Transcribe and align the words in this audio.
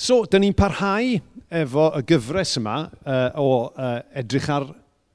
So, 0.00 0.22
dyn 0.24 0.40
ni'n 0.46 0.54
parhau 0.56 1.18
efo 1.52 1.82
y 1.98 2.00
gyfres 2.08 2.54
yma 2.56 2.76
uh, 2.88 3.34
o 3.36 3.48
uh, 3.68 3.98
edrych 4.16 4.46
ar 4.48 4.64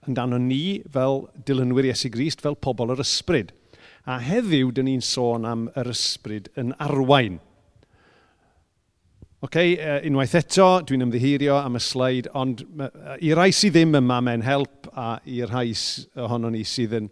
amdano 0.06 0.38
ni 0.38 0.84
fel 0.94 1.24
dilynwyr 1.48 1.88
Iesu 1.90 2.12
Grist, 2.14 2.44
fel 2.46 2.54
pobl 2.62 2.94
yr 2.94 3.02
ysbryd. 3.02 3.50
A 4.06 4.20
heddiw, 4.21 4.70
dyn 4.78 4.86
ni'n 4.86 5.02
sôn 5.02 5.50
am 5.50 5.63
yr 5.74 5.90
ysbryd 5.90 6.52
yn 6.62 6.76
arwain. 6.86 7.40
Oce, 9.42 9.50
okay, 9.50 9.74
uh, 9.79 9.98
unwaith 10.06 10.38
eto, 10.38 10.70
dwi'n 10.86 11.07
ymddiheirio 11.07 11.57
am 11.63 11.79
y 11.79 11.81
sleid, 11.81 12.29
ond 12.38 12.61
uh, 12.77 13.17
i 13.17 13.33
rai 13.33 13.49
sydd 13.57 13.79
ddim 13.79 13.97
yma 14.04 14.21
mewn 14.29 14.45
help 14.45 14.86
a 14.93 15.15
i'r 15.25 15.49
rhai 15.49 15.71
ohono 16.27 16.54
ni 16.54 16.61
sydd 16.61 16.93
yn, 17.02 17.09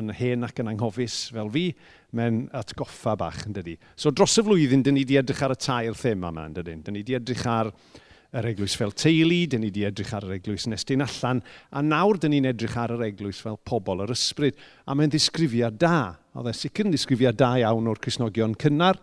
yn 0.00 0.16
hen 0.16 0.48
ac 0.48 0.64
yn 0.64 0.72
anghofus 0.72 1.26
fel 1.36 1.52
fi, 1.52 1.68
mewn 2.16 2.44
atgoffa 2.56 3.16
bach 3.18 3.44
yn 3.46 3.56
dydy. 3.56 3.76
So 3.98 4.12
dros 4.14 4.38
y 4.40 4.44
flwyddyn, 4.46 4.84
dyn 4.86 4.96
ni 4.98 5.04
wedi 5.04 5.18
edrych 5.20 5.42
ar 5.46 5.54
y 5.54 5.58
tair 5.60 5.98
thema 5.98 6.30
yma 6.32 6.46
yn 6.48 6.56
dydy. 6.58 6.76
Dyn 6.86 6.96
ni 6.96 7.02
wedi 7.04 7.18
edrych 7.18 7.44
ar 7.50 7.72
yr 8.40 8.46
eglwys 8.52 8.76
fel 8.78 8.94
teulu, 8.94 9.40
dyn 9.50 9.64
ni 9.64 9.70
wedi 9.72 9.84
edrych 9.88 10.12
ar 10.14 10.26
yr 10.28 10.36
eglwys 10.38 10.68
nestyn 10.70 11.02
allan, 11.02 11.42
a 11.74 11.82
nawr 11.82 12.20
dyn 12.22 12.34
ni'n 12.36 12.50
edrych 12.52 12.76
ar 12.78 12.94
yr 12.94 13.06
eglwys 13.08 13.42
fel 13.42 13.58
pobl 13.66 14.04
yr 14.04 14.14
ysbryd. 14.14 14.58
A 14.86 14.94
mae'n 14.94 15.10
ddisgrifiad 15.10 15.78
da, 15.82 15.96
oedd 16.38 16.50
e 16.52 16.56
sicr 16.56 16.86
yn 16.86 16.94
ddisgrifiad 16.94 17.38
da 17.40 17.56
iawn 17.62 17.90
o'r 17.90 18.02
Cresnogion 18.02 18.54
cynnar, 18.60 19.00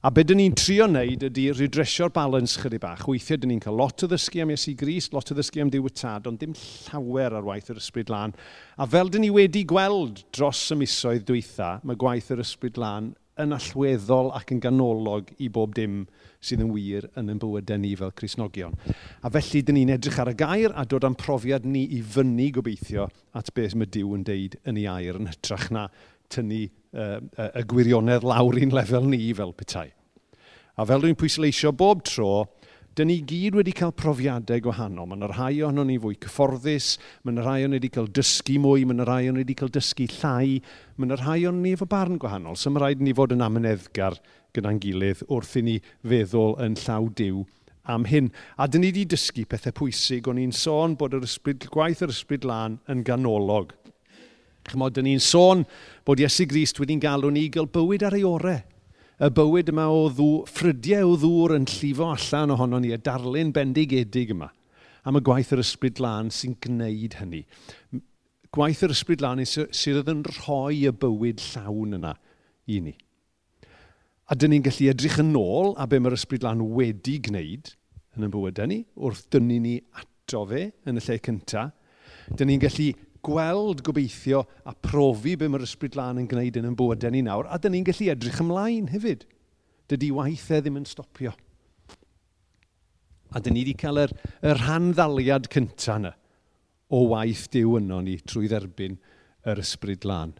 A 0.00 0.08
beth 0.08 0.30
dyn 0.30 0.38
ni'n 0.40 0.54
trio 0.56 0.86
wneud 0.88 1.26
ydy 1.26 1.42
redresio'r 1.52 2.08
balans 2.14 2.54
chydig 2.62 2.80
bach. 2.80 3.02
Weithiau 3.04 3.36
dyn 3.36 3.50
ni'n 3.52 3.58
cael 3.60 3.76
lot 3.76 4.00
o 4.00 4.08
ddysgu 4.08 4.40
am 4.40 4.52
Iesu 4.54 4.72
Gris, 4.80 5.10
lot 5.12 5.28
o 5.28 5.34
ddysgu 5.36 5.60
am 5.60 5.68
Dyw 5.68 5.90
Tad, 5.92 6.24
ond 6.30 6.40
dim 6.40 6.54
llawer 6.56 7.34
ar 7.36 7.44
waith 7.44 7.68
yr 7.68 7.82
Ysbryd 7.82 8.08
Lan. 8.08 8.32
A 8.80 8.86
fel 8.88 9.10
dyn 9.12 9.26
ni 9.26 9.28
wedi 9.34 9.60
gweld 9.68 10.22
dros 10.32 10.62
y 10.72 10.78
misoedd 10.80 11.26
dwytha, 11.28 11.68
mae 11.84 12.00
gwaith 12.00 12.30
yr 12.32 12.40
Ysbryd 12.40 12.80
Lan 12.80 13.10
yn 13.44 13.52
allweddol 13.52 14.32
ac 14.38 14.54
yn 14.56 14.62
ganolog 14.64 15.34
i 15.36 15.50
bob 15.52 15.76
dim 15.76 16.06
sydd 16.40 16.64
yn 16.64 16.72
wir 16.72 17.10
yn 17.20 17.28
ein 17.34 17.42
bywydau 17.42 17.82
ni 17.82 17.90
fel 18.00 18.14
Cresnogion. 18.16 18.78
A 19.20 19.28
felly, 19.36 19.60
dyn 19.60 19.76
ni'n 19.82 19.92
edrych 19.98 20.16
ar 20.24 20.32
y 20.32 20.36
gair 20.46 20.72
a 20.80 20.86
dod 20.88 21.04
am 21.04 21.18
profiad 21.26 21.68
ni 21.68 21.84
i 21.98 22.00
fyny 22.00 22.48
gobeithio 22.56 23.10
at 23.36 23.52
beth 23.52 23.76
mae 23.76 23.92
Dyw 23.92 24.16
yn 24.16 24.24
deud 24.24 24.56
yn 24.64 24.80
ei 24.80 24.88
air 24.88 25.20
yn 25.20 25.28
hytrach 25.28 25.68
na 25.76 25.90
tynnu 26.32 26.64
uh, 26.94 27.18
y 27.58 27.64
gwirionedd 27.70 28.26
lawr 28.26 28.58
i'n 28.60 28.74
lefel 28.74 29.08
ni 29.10 29.30
fel 29.36 29.54
petai. 29.56 29.90
A 30.80 30.86
fel 30.88 31.04
dwi'n 31.04 31.18
pwysleisio 31.18 31.74
bob 31.76 32.02
tro, 32.08 32.46
dyn 32.96 33.10
ni 33.10 33.20
gyd 33.26 33.54
wedi 33.58 33.74
cael 33.76 33.92
profiadau 33.94 34.62
gwahanol. 34.64 35.06
Mae 35.10 35.18
yna 35.18 35.28
rhai 35.30 35.60
ohono 35.62 35.84
ni 35.86 35.98
fwy 36.00 36.16
cyfforddus, 36.24 36.94
mae 37.22 37.34
yna 37.34 37.44
rhai 37.44 37.66
o'n 37.66 37.76
wedi 37.76 37.90
cael 37.92 38.10
dysgu 38.16 38.58
mwy, 38.62 38.86
mae 38.88 38.96
yna 38.96 39.06
rhai 39.08 39.28
ni 39.28 39.44
wedi 39.44 39.56
cael 39.60 39.70
dysgu 39.74 40.08
llai, 40.16 40.58
mae 40.96 41.08
yna 41.08 41.20
rhai 41.20 41.38
ohono 41.44 41.62
ni 41.62 41.74
efo 41.76 41.88
barn 41.90 42.18
gwahanol. 42.22 42.58
So 42.58 42.72
mae 42.72 42.82
rhaid 42.82 43.04
ni 43.04 43.14
fod 43.16 43.34
yn 43.36 43.46
amyneddgar 43.46 44.18
gyda'n 44.56 44.80
gilydd 44.82 45.24
wrth 45.28 45.56
i 45.60 45.64
ni 45.66 45.76
feddwl 46.02 46.56
yn 46.64 46.78
llaw 46.82 47.10
diw 47.20 47.44
am 47.90 48.06
hyn. 48.10 48.32
A 48.58 48.66
dyn 48.66 48.84
ni 48.84 48.90
wedi 48.90 49.06
dysgu 49.14 49.46
pethau 49.50 49.76
pwysig, 49.80 50.28
o'n 50.28 50.40
i'n 50.42 50.54
sôn 50.54 50.96
bod 50.98 51.14
yr 51.16 51.26
ysbryd 51.26 51.68
gwaith 51.72 52.02
yr 52.06 52.14
ysbryd 52.14 52.46
lan 52.48 52.80
yn 52.90 53.04
ganolog. 53.06 53.76
Chymod, 54.70 54.94
dyn 54.94 55.08
ni'n 55.08 55.22
sôn 55.22 55.64
bod 56.06 56.22
Iesu 56.22 56.46
Grist 56.50 56.78
wedi'n 56.80 57.02
galw 57.02 57.30
ni 57.32 57.48
gael 57.52 57.68
bywyd 57.70 58.04
ar 58.06 58.16
ei 58.18 58.26
orau. 58.26 58.60
Y 59.20 59.28
bywyd 59.36 59.68
yma 59.72 59.84
o 59.92 60.06
ddŵr, 60.08 60.46
ffrydiau 60.48 61.10
o 61.10 61.16
ddŵr 61.20 61.56
yn 61.58 61.66
llifo 61.68 62.06
allan 62.08 62.54
ohono 62.54 62.78
ni, 62.80 62.94
y 62.94 62.98
darlun 63.04 63.50
bendigedig 63.52 64.32
yma, 64.32 64.48
am 65.04 65.18
y 65.18 65.24
gwaith 65.26 65.52
yr 65.52 65.60
ysbryd 65.60 66.00
lan 66.00 66.30
sy'n 66.32 66.54
gwneud 66.64 67.18
hynny. 67.18 67.42
Gwaith 68.54 68.80
yr 68.86 68.94
ysbryd 68.94 69.20
lan 69.22 69.42
sydd 69.44 70.08
yn 70.10 70.24
rhoi 70.38 70.86
y 70.88 70.94
bywyd 71.02 71.42
llawn 71.50 71.98
yna 72.00 72.14
i 72.70 72.80
ni. 72.86 72.94
A 74.30 74.38
dyn 74.38 74.54
ni'n 74.54 74.64
gallu 74.64 74.88
edrych 74.92 75.20
yn 75.20 75.36
ôl 75.36 75.74
a 75.76 75.88
be 75.90 76.00
mae'r 76.00 76.16
ysbryd 76.16 76.46
lan 76.46 76.64
wedi 76.78 77.18
gwneud 77.26 77.74
yn 78.16 78.26
y 78.26 78.32
bywydau 78.32 78.70
ni, 78.70 78.80
wrth 78.96 79.26
dynnu 79.34 79.60
ni 79.62 79.76
ato 80.00 80.46
fe 80.48 80.68
yn 80.88 80.96
y 80.96 81.04
lle 81.04 81.20
cyntaf. 81.26 81.76
Dyn 82.30 82.52
ni'n 82.52 82.62
gallu 82.62 82.92
gweld 83.26 83.82
gobeithio 83.86 84.44
a 84.68 84.74
profi 84.74 85.36
be 85.38 85.48
mae'r 85.50 85.66
ysbryd 85.66 85.98
lan 85.98 86.20
yn 86.22 86.28
gwneud 86.30 86.58
yn 86.60 86.70
yn 86.70 86.78
bywydau 86.78 87.12
ni 87.14 87.22
nawr, 87.26 87.48
a 87.50 87.58
dyn 87.60 87.76
ni'n 87.76 87.86
gallu 87.88 88.10
edrych 88.12 88.40
ymlaen 88.44 88.90
hefyd. 88.94 89.26
Dydy 89.90 90.10
waithau 90.16 90.62
ddim 90.62 90.78
yn 90.80 90.88
stopio. 90.88 91.34
A 93.30 93.42
dyn 93.42 93.54
ni 93.54 93.64
wedi 93.64 93.76
cael 93.78 94.04
yr, 94.06 94.14
yr 94.42 94.58
rhan 94.64 94.92
ddaliad 94.94 95.50
cyntaf 95.52 96.00
yna 96.00 96.14
o 96.90 97.04
waith 97.12 97.46
diw 97.54 97.76
yno 97.78 98.00
ni 98.02 98.16
trwy 98.26 98.48
dderbyn 98.50 98.96
yr 99.48 99.60
ysbryd 99.62 100.06
lan. 100.08 100.34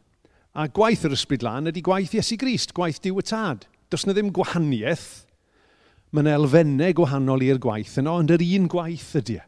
A 0.50 0.66
gwaith 0.66 1.04
yr 1.06 1.14
ysbryd 1.14 1.44
lan 1.46 1.70
ydy 1.70 1.82
gwaith 1.86 2.16
Iesu 2.16 2.38
Grist, 2.40 2.74
gwaith 2.74 2.98
diw 3.04 3.20
y 3.22 3.26
tad. 3.26 3.68
Does 3.90 4.06
na 4.06 4.14
ddim 4.14 4.32
gwahaniaeth, 4.34 5.26
mae'n 6.14 6.30
elfennau 6.32 6.96
gwahanol 6.98 7.44
i'r 7.46 7.62
gwaith 7.62 7.96
yno, 8.02 8.16
ond 8.18 8.34
yr 8.34 8.42
un 8.58 8.66
gwaith 8.70 9.12
ydy 9.22 9.38
e. 9.38 9.44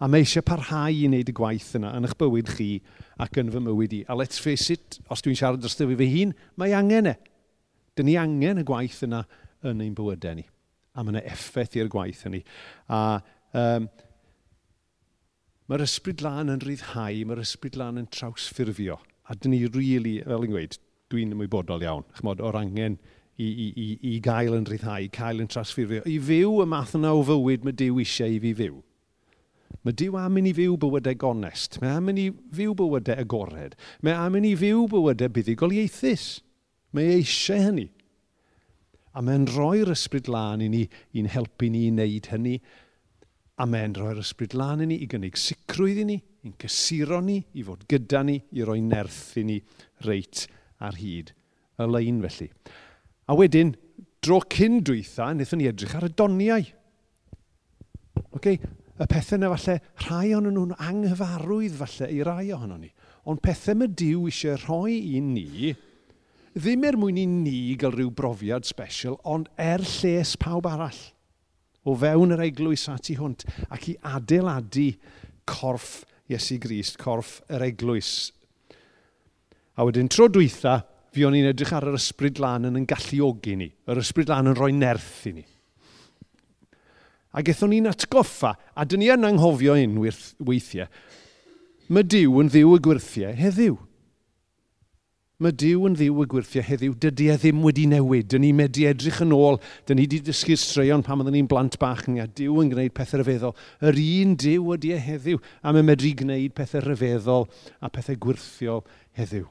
A 0.00 0.08
mae 0.08 0.24
eisiau 0.24 0.44
parhau 0.46 0.94
i 0.96 1.04
wneud 1.04 1.28
y 1.28 1.34
gwaith 1.36 1.74
yna 1.76 1.90
yn 1.98 2.08
eich 2.08 2.14
bywyd 2.20 2.48
chi 2.56 2.68
ac 3.20 3.36
yn 3.42 3.50
fy 3.52 3.60
mywyd 3.60 3.96
i. 3.98 4.00
A 4.08 4.16
let's 4.16 4.40
face 4.40 4.72
it, 4.72 4.96
os 5.12 5.20
dwi'n 5.20 5.36
siarad 5.36 5.60
dros 5.60 5.76
dyfu 5.76 5.98
fy 6.00 6.08
hun, 6.14 6.32
mae 6.56 6.72
angen 6.76 7.10
e. 7.10 7.18
Dyn 7.98 8.08
ni 8.08 8.16
angen 8.16 8.62
y 8.62 8.64
gwaith 8.64 9.02
yna 9.04 9.26
yn 9.68 9.84
ein 9.84 9.98
bywydau 9.98 10.38
ni. 10.38 10.46
A 10.96 11.04
mae 11.04 11.12
yna 11.12 11.24
effaith 11.28 11.76
i'r 11.76 11.92
gwaith 11.92 12.24
yna. 12.30 12.40
A 12.88 13.02
um, 13.60 13.92
mae'r 15.68 15.84
ysbryd 15.84 16.24
lan 16.24 16.56
yn 16.56 16.64
rhyddhau, 16.64 17.22
mae'r 17.28 17.44
ysbryd 17.44 17.76
lan 17.76 18.00
yn 18.00 18.08
trawsffurfio. 18.16 18.96
A 19.28 19.36
dyn 19.36 19.52
ni 19.52 19.66
really, 19.68 20.16
fel 20.24 20.48
yn 20.48 20.56
gweud, 20.56 20.80
dwi'n 21.12 21.36
ymwybodol 21.36 21.84
iawn, 21.84 22.08
chymod, 22.16 22.40
o'r 22.40 22.56
angen 22.64 22.96
i, 23.36 23.46
i, 23.46 23.68
i, 23.68 23.90
i 24.14 24.18
gael 24.24 24.56
yn 24.56 24.64
rhyddhau, 24.64 25.12
cael 25.12 25.44
yn 25.44 25.52
trawsffurfio. 25.52 26.08
I 26.08 26.16
fyw 26.24 26.62
y 26.64 26.72
math 26.72 26.96
yna 26.96 27.12
o 27.12 27.20
fywyd 27.28 27.68
mae 27.68 27.76
Dyw 27.76 28.00
eisiau 28.00 28.40
i 28.40 28.40
fi 28.40 28.56
fyw. 28.64 28.80
Mae 29.86 29.96
Dyw 29.96 30.18
am 30.20 30.36
i 30.36 30.42
ni 30.44 30.52
fyw 30.52 30.74
bywydau 30.80 31.16
gonest. 31.16 31.78
Mae 31.80 31.94
am 31.96 32.10
i 32.12 32.16
ni 32.16 32.26
fyw 32.56 32.74
bywydau 32.76 33.16
agored. 33.22 33.76
Mae 34.04 34.12
am 34.12 34.36
i 34.36 34.42
ni 34.44 34.52
fyw 34.60 34.84
bywydau 34.92 35.32
buddigol 35.32 35.72
ieithus. 35.72 36.42
Mae 36.92 37.16
eisiau 37.16 37.64
hynny. 37.70 37.86
A 39.16 39.24
mae'n 39.24 39.48
rhoi'r 39.48 39.90
ysbryd 39.90 40.28
lan 40.30 40.60
i 40.62 40.68
ni 40.70 40.84
i'n 41.16 41.30
helpu 41.32 41.70
ni 41.72 41.86
i 41.88 41.94
wneud 41.94 42.28
hynny. 42.30 42.58
A 43.60 43.66
mae'n 43.66 43.96
rhoi'r 43.96 44.20
ysbryd 44.20 44.54
lan 44.58 44.84
i 44.84 44.90
ni 44.90 45.00
i 45.00 45.08
gynnig 45.10 45.40
sicrwydd 45.40 46.02
i 46.04 46.06
ni, 46.12 46.18
i'n 46.46 46.54
cysuro 46.60 47.18
ni, 47.24 47.40
i 47.56 47.64
fod 47.64 47.86
gyda 47.90 48.22
ni, 48.24 48.36
i 48.56 48.64
roi 48.64 48.78
nerth 48.84 49.38
i 49.40 49.44
ni 49.48 49.58
reit 50.06 50.44
ar 50.80 50.96
hyd 51.00 51.32
y 51.80 51.88
lein 51.88 52.20
felly. 52.24 52.50
A 53.28 53.36
wedyn, 53.36 53.72
dro 54.20 54.40
cyn 54.52 54.80
dwytha, 54.84 55.30
wnaethon 55.32 55.60
ni 55.60 55.68
edrych 55.70 55.96
ar 55.96 56.08
y 56.08 56.12
doniau. 56.16 56.68
Okay? 58.36 58.60
y 59.00 59.06
pethau 59.08 59.38
yna 59.38 59.50
falle 59.54 59.76
rhai 60.04 60.34
o'n 60.36 60.50
nhw'n 60.50 60.74
anghyfarwydd 60.76 61.78
falle 61.78 62.10
i 62.12 62.20
rai 62.26 62.50
ohono 62.52 62.76
ni. 62.80 62.90
Ond 63.28 63.40
pethau 63.44 63.78
mae 63.80 63.92
Dyw 63.96 64.26
eisiau 64.28 64.58
rhoi 64.60 64.98
i 65.16 65.22
ni, 65.24 65.72
ddim 66.56 66.84
er 66.88 66.98
mwyn 67.00 67.20
i 67.20 67.26
ni 67.30 67.56
gael 67.80 67.94
rhyw 67.94 68.12
brofiad 68.16 68.68
special, 68.68 69.16
ond 69.24 69.48
er 69.60 69.84
lles 69.84 70.34
pawb 70.40 70.68
arall 70.68 71.00
o 71.88 71.94
fewn 71.96 72.34
yr 72.36 72.44
eglwys 72.44 72.84
at 72.92 73.08
i 73.12 73.16
hwnt 73.16 73.46
ac 73.72 73.88
i 73.88 73.96
adeiladu 74.04 74.90
corff 75.48 76.02
Iesu 76.30 76.60
Grist, 76.62 76.98
corff 77.00 77.40
yr 77.50 77.64
eglwys. 77.66 78.30
A 79.74 79.86
wedyn 79.86 80.10
tro 80.12 80.28
dwytha, 80.30 80.76
fi 81.10 81.24
o'n 81.26 81.34
i'n 81.34 81.48
edrych 81.50 81.72
ar 81.74 81.88
yr 81.90 81.96
ysbryd 81.98 82.38
lan 82.42 82.68
yn 82.68 82.78
yn 82.78 82.86
galluogi 82.86 83.56
ni, 83.58 83.66
yr 83.90 83.98
ysbryd 83.98 84.30
lan 84.30 84.52
yn 84.52 84.58
rhoi 84.58 84.70
nerth 84.76 85.24
i 85.26 85.32
ni. 85.40 85.46
A 87.30 87.44
gethon 87.46 87.70
ni'n 87.70 87.86
atgoffa, 87.90 88.56
a 88.74 88.84
dyn 88.84 89.04
ni 89.04 89.10
yn 89.14 89.26
anghofio 89.28 89.76
un 89.78 90.00
weithiau, 90.02 90.88
mae 91.90 92.06
Dyw 92.06 92.40
yn 92.42 92.50
ddiw 92.50 92.74
y 92.74 92.80
gwirthiau 92.82 93.36
heddiw. 93.38 93.76
Mae 95.40 95.54
Dyw 95.56 95.86
yn 95.88 95.94
ddiw 95.96 96.18
y 96.20 96.26
gwirthiau 96.28 96.66
heddiw. 96.66 96.94
Dydy 97.00 97.30
e 97.32 97.36
ddim 97.40 97.62
wedi 97.64 97.86
newid. 97.88 98.26
Dyn 98.28 98.42
ni 98.44 98.50
wedi 98.52 98.84
edrych 98.90 99.22
yn 99.24 99.32
ôl. 99.32 99.56
Dyn 99.88 99.96
ni 99.96 100.04
wedi 100.04 100.18
dysgu'r 100.26 100.58
straeon 100.60 101.04
pan 101.06 101.22
oedden 101.22 101.32
ni'n 101.38 101.48
blant 101.48 101.78
bach 101.80 102.02
yn 102.10 102.18
A 102.20 102.26
Dyw 102.28 102.58
yn 102.60 102.72
gwneud 102.74 102.92
pethau 102.92 103.22
rhyfeddol. 103.22 103.54
Yr 103.80 104.00
un 104.02 104.34
Dyw 104.42 104.74
ydy 104.76 104.92
e 104.92 104.98
heddiw. 105.00 105.40
A 105.64 105.72
mae 105.72 105.86
medru 105.86 106.12
gwneud 106.20 106.52
pethau 106.58 106.84
rhyfeddol 106.84 107.48
a 107.80 107.88
pethau 107.88 108.20
gwirthiol 108.26 108.84
heddiw. 109.16 109.48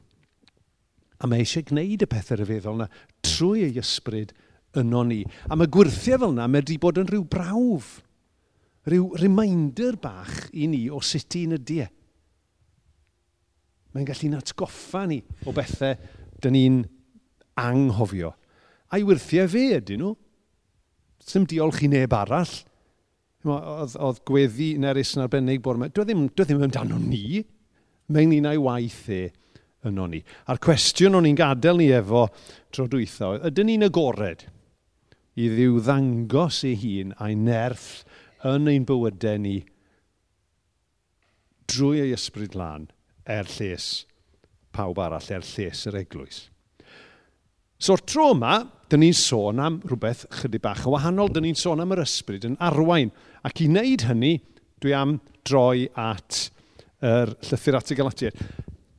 A 1.17 1.31
mae 1.31 1.41
eisiau 1.41 1.65
gwneud 1.71 2.05
y 2.05 2.11
pethau 2.11 2.37
rhyfeddol 2.37 2.77
yna 2.77 2.91
trwy 3.25 3.65
ei 3.65 3.81
ysbryd 3.81 4.35
yno 4.77 5.03
ni. 5.07 5.23
A 5.49 5.57
mae 5.57 5.69
gwirthiau 5.71 6.19
fel 6.21 6.33
yna 6.33 6.47
wedi 6.53 6.77
bod 6.81 6.99
yn 7.01 7.09
rhyw 7.09 7.25
brawf, 7.29 7.99
rhyw 8.89 9.09
reminder 9.21 9.97
bach 10.01 10.49
i 10.53 10.67
ni 10.69 10.85
o 10.93 11.01
sut 11.05 11.37
i'n 11.39 11.57
ydy 11.57 11.79
e. 11.85 11.89
Mae'n 13.93 14.05
gallu'n 14.05 14.37
atgoffa 14.37 15.05
ni 15.09 15.19
o 15.49 15.53
bethau 15.55 15.97
dyn 16.43 16.55
ni'n 16.55 16.81
anghofio. 17.59 18.33
A'i 18.93 19.05
wirthiau 19.05 19.49
fe 19.49 19.65
ydyn 19.79 20.03
nhw. 20.03 20.15
Sym 21.25 21.45
diolch 21.49 21.83
i 21.85 21.89
neb 21.91 22.13
arall. 22.15 22.51
Oedd, 23.45 23.95
oedd 23.95 24.21
gweddi 24.27 24.73
nerys 24.81 25.15
yn 25.15 25.23
arbennig 25.25 25.61
bod 25.63 25.79
yma. 25.79 25.89
Dwi 25.93 26.05
ddim, 26.05 26.27
dwi 26.29 26.45
ddim 26.45 26.63
amdano 26.67 26.99
ni. 27.01 27.41
Mae'n 28.13 28.37
un 28.39 28.49
a'i 28.49 28.61
waith 28.61 29.03
e 29.13 29.23
yno 29.89 30.07
ni. 30.11 30.21
A'r 30.49 30.61
cwestiwn 30.61 31.17
o'n 31.19 31.27
i'n 31.29 31.37
gadael 31.39 31.79
ni 31.79 31.89
efo 31.95 32.25
tro 32.73 32.87
dwytho, 32.91 33.35
ydyn 33.49 33.69
ni'n 33.69 33.87
agored? 33.87 34.45
i 35.39 35.47
ddiw 35.47 35.79
ddangos 35.85 36.63
ei 36.67 36.75
hun 36.81 37.15
a'i 37.23 37.35
nerth 37.39 38.03
yn 38.47 38.67
ein 38.71 38.87
bywydau 38.87 39.39
ni 39.39 39.57
drwy 41.69 42.03
ei 42.03 42.13
ysbryd 42.15 42.57
lan 42.59 42.89
er 43.29 43.47
lles 43.55 44.05
pawb 44.75 44.99
arall, 45.01 45.31
er 45.31 45.45
lles 45.45 45.85
yr 45.89 45.99
eglwys. 46.01 46.47
So 47.79 47.95
tro 47.95 48.33
yma, 48.33 48.57
dyn 48.91 49.03
ni'n 49.05 49.15
sôn 49.15 49.61
am 49.63 49.79
rhywbeth 49.87 50.25
chydig 50.41 50.63
bach 50.63 50.85
o 50.87 50.93
wahanol. 50.95 51.31
Dyn 51.31 51.45
ni'n 51.47 51.57
sôn 51.57 51.79
am 51.79 51.93
yr 51.95 52.03
ysbryd 52.03 52.47
yn 52.49 52.57
arwain. 52.59 53.13
Ac 53.47 53.61
i 53.63 53.69
wneud 53.69 54.03
hynny, 54.09 54.33
dwi 54.83 54.95
am 54.97 55.17
droi 55.47 55.87
at 55.95 56.49
yr 56.99 57.31
er 57.31 57.35
llythyr 57.47 57.79
at 57.79 57.93
y 57.93 57.99
Galatiaid. 57.99 58.41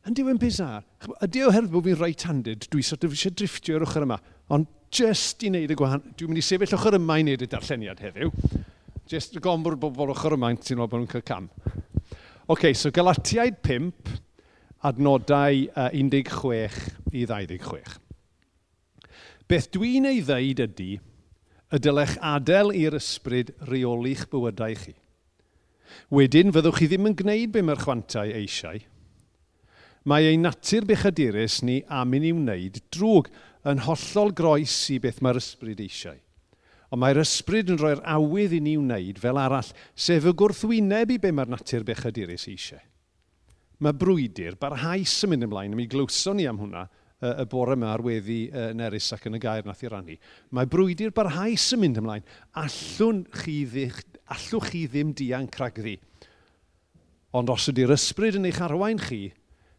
Yn 0.09 0.17
diwy'n 0.17 0.41
bizar. 0.41 0.87
Ydy 1.21 1.43
e 1.43 1.49
oherwydd 1.51 1.75
bod 1.75 1.89
fi'n 1.91 2.01
right-handed, 2.01 2.69
dwi 2.73 2.85
sort 2.87 3.05
of 3.05 3.13
eisiau 3.13 3.35
driftio 3.37 3.77
yr 3.77 3.85
ochr 3.85 4.07
yma. 4.07 4.17
Ond 4.49 4.71
Just 4.91 5.45
i 5.47 5.51
wneud 5.53 5.71
y 5.71 5.77
gwahan... 5.79 6.03
Dwi'n 6.19 6.33
mynd 6.33 6.41
i 6.41 6.43
sefyll 6.43 6.75
ochr 6.75 6.97
yma 6.99 7.21
i 7.21 7.23
wneud 7.23 7.45
y 7.45 7.49
darlleniad 7.51 8.01
heddiw. 8.03 8.33
Just 9.11 9.37
y 9.39 9.43
gomwr 9.43 9.77
bobl 9.79 10.11
ochr 10.11 10.35
yma 10.35 10.51
ti'n 10.57 10.81
meddwl 10.81 10.91
bod 10.91 11.05
nhw'n 11.05 11.13
cael 11.13 11.27
cam. 11.27 11.47
Oce, 12.51 12.57
okay, 12.57 12.75
so 12.75 12.91
Galatiaid 12.91 13.61
5, 13.63 14.17
adnodau 14.91 15.69
uh, 15.71 15.91
16 15.95 17.15
i 17.15 17.23
26. 17.23 18.01
Beth 19.51 19.71
dwi'n 19.75 20.09
ei 20.11 20.25
ddeud 20.27 20.65
ydy, 20.67 20.91
y 21.71 21.79
dylech 21.79 22.17
adael 22.27 22.73
i'r 22.75 22.99
ysbryd 22.99 23.53
reoli'ch 23.71 24.27
bywydau 24.33 24.75
chi. 24.79 24.97
Wedyn, 26.11 26.51
fyddwch 26.55 26.81
chi 26.81 26.89
ddim 26.91 27.07
yn 27.11 27.17
gwneud 27.19 27.55
be 27.55 27.63
mae'r 27.63 27.83
chwantau 27.85 28.31
eisiau. 28.41 28.83
Mae 30.11 30.27
ei 30.31 30.39
natur 30.41 30.87
bechadurus 30.89 31.61
ni 31.67 31.81
am 31.93 32.15
i 32.17 32.23
ni 32.23 32.33
wneud 32.35 32.81
drwg 32.95 33.29
yn 33.69 33.83
hollol 33.85 34.33
groes 34.37 34.77
i 34.95 34.99
beth 35.03 35.21
mae'r 35.25 35.41
ysbryd 35.41 35.83
eisiau. 35.85 36.19
Ond 36.91 37.03
mae'r 37.03 37.21
ysbryd 37.23 37.71
yn 37.71 37.79
rhoi'r 37.79 38.01
awydd 38.17 38.55
i 38.57 38.61
ni 38.65 38.77
wneud 38.81 39.21
fel 39.23 39.39
arall, 39.39 39.69
sef 39.95 40.27
y 40.27 40.33
gwrthwyneb 40.35 41.13
i 41.15 41.19
be 41.23 41.31
mae'r 41.35 41.53
natur 41.53 41.85
bechadurus 41.87 42.49
eisiau. 42.51 42.83
Mae 43.81 43.97
brwydir 43.97 44.59
barhaus 44.61 45.15
yn 45.25 45.33
mynd 45.33 45.47
ymlaen, 45.47 45.77
mi 45.77 45.87
glywson 45.89 46.37
ni 46.41 46.49
am 46.51 46.59
hwnna 46.61 46.83
y 47.21 47.45
bore 47.53 47.77
yma 47.77 47.93
ar 47.95 48.03
weddi 48.05 48.47
yn 48.57 48.81
eris 48.85 49.11
ac 49.13 49.27
yn 49.29 49.37
y 49.37 49.41
gair 49.41 49.67
nath 49.69 49.83
i 49.85 49.91
rannu. 49.93 50.17
Mae 50.57 50.69
brwydir 50.69 51.13
barhaus 51.17 51.67
yn 51.77 51.83
mynd 51.85 52.01
ymlaen, 52.01 52.27
allwn 52.61 53.23
chi, 53.43 53.59
ddich, 53.69 54.01
allwch 54.33 54.71
chi 54.73 54.87
ddim 54.89 55.13
dian 55.17 55.49
cragddi. 55.53 55.99
Ond 57.37 57.53
os 57.53 57.69
ydy'r 57.71 57.93
ysbryd 57.95 58.41
yn 58.41 58.49
eich 58.51 58.61
arwain 58.65 59.01
chi, 59.01 59.29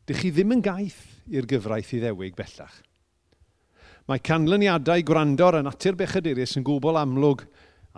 dych 0.07 0.21
chi 0.21 0.31
ddim 0.31 0.55
yn 0.55 0.63
gaeth 0.65 1.01
i'r 1.33 1.49
gyfraith 1.49 1.91
i 1.97 2.01
ddewig 2.05 2.37
bellach. 2.37 2.77
Mae 4.09 4.17
canlyniadau 4.25 5.03
gwrando 5.05 5.45
ar 5.45 5.59
y 5.59 5.61
natur 5.61 5.93
bechadurus 5.99 6.55
yn 6.57 6.63
gwbl 6.65 6.97
amlwg 6.97 7.43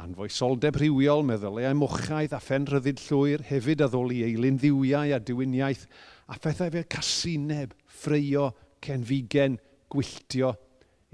anfoesoldeb 0.03 0.75
rhywiol, 0.81 1.23
meddyliau 1.23 1.77
mochaidd 1.79 2.35
a 2.35 2.41
phenrhyddid 2.43 2.99
llwyr, 3.05 3.45
hefyd 3.47 3.85
a 3.85 3.87
ddoli 3.87 4.19
ddiwiau 4.35 5.13
a 5.15 5.21
diwyniaeth, 5.23 5.85
a 6.27 6.35
phethau 6.35 6.73
fel 6.75 6.89
casineb, 6.91 7.71
ffreio, 7.87 8.49
cenfigen, 8.83 9.55
gwylltio, 9.93 10.51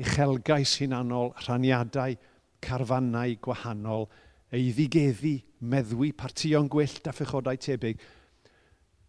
uchelgais 0.01 0.74
hunanol, 0.81 1.35
rhaniadau, 1.45 2.18
carfannau 2.65 3.38
gwahanol, 3.45 4.09
eiddigeddi, 4.50 5.35
meddwi, 5.69 6.15
partion 6.18 6.65
gwyllt 6.65 7.06
a 7.06 7.13
phechodau 7.13 7.62
tebyg– 7.62 8.01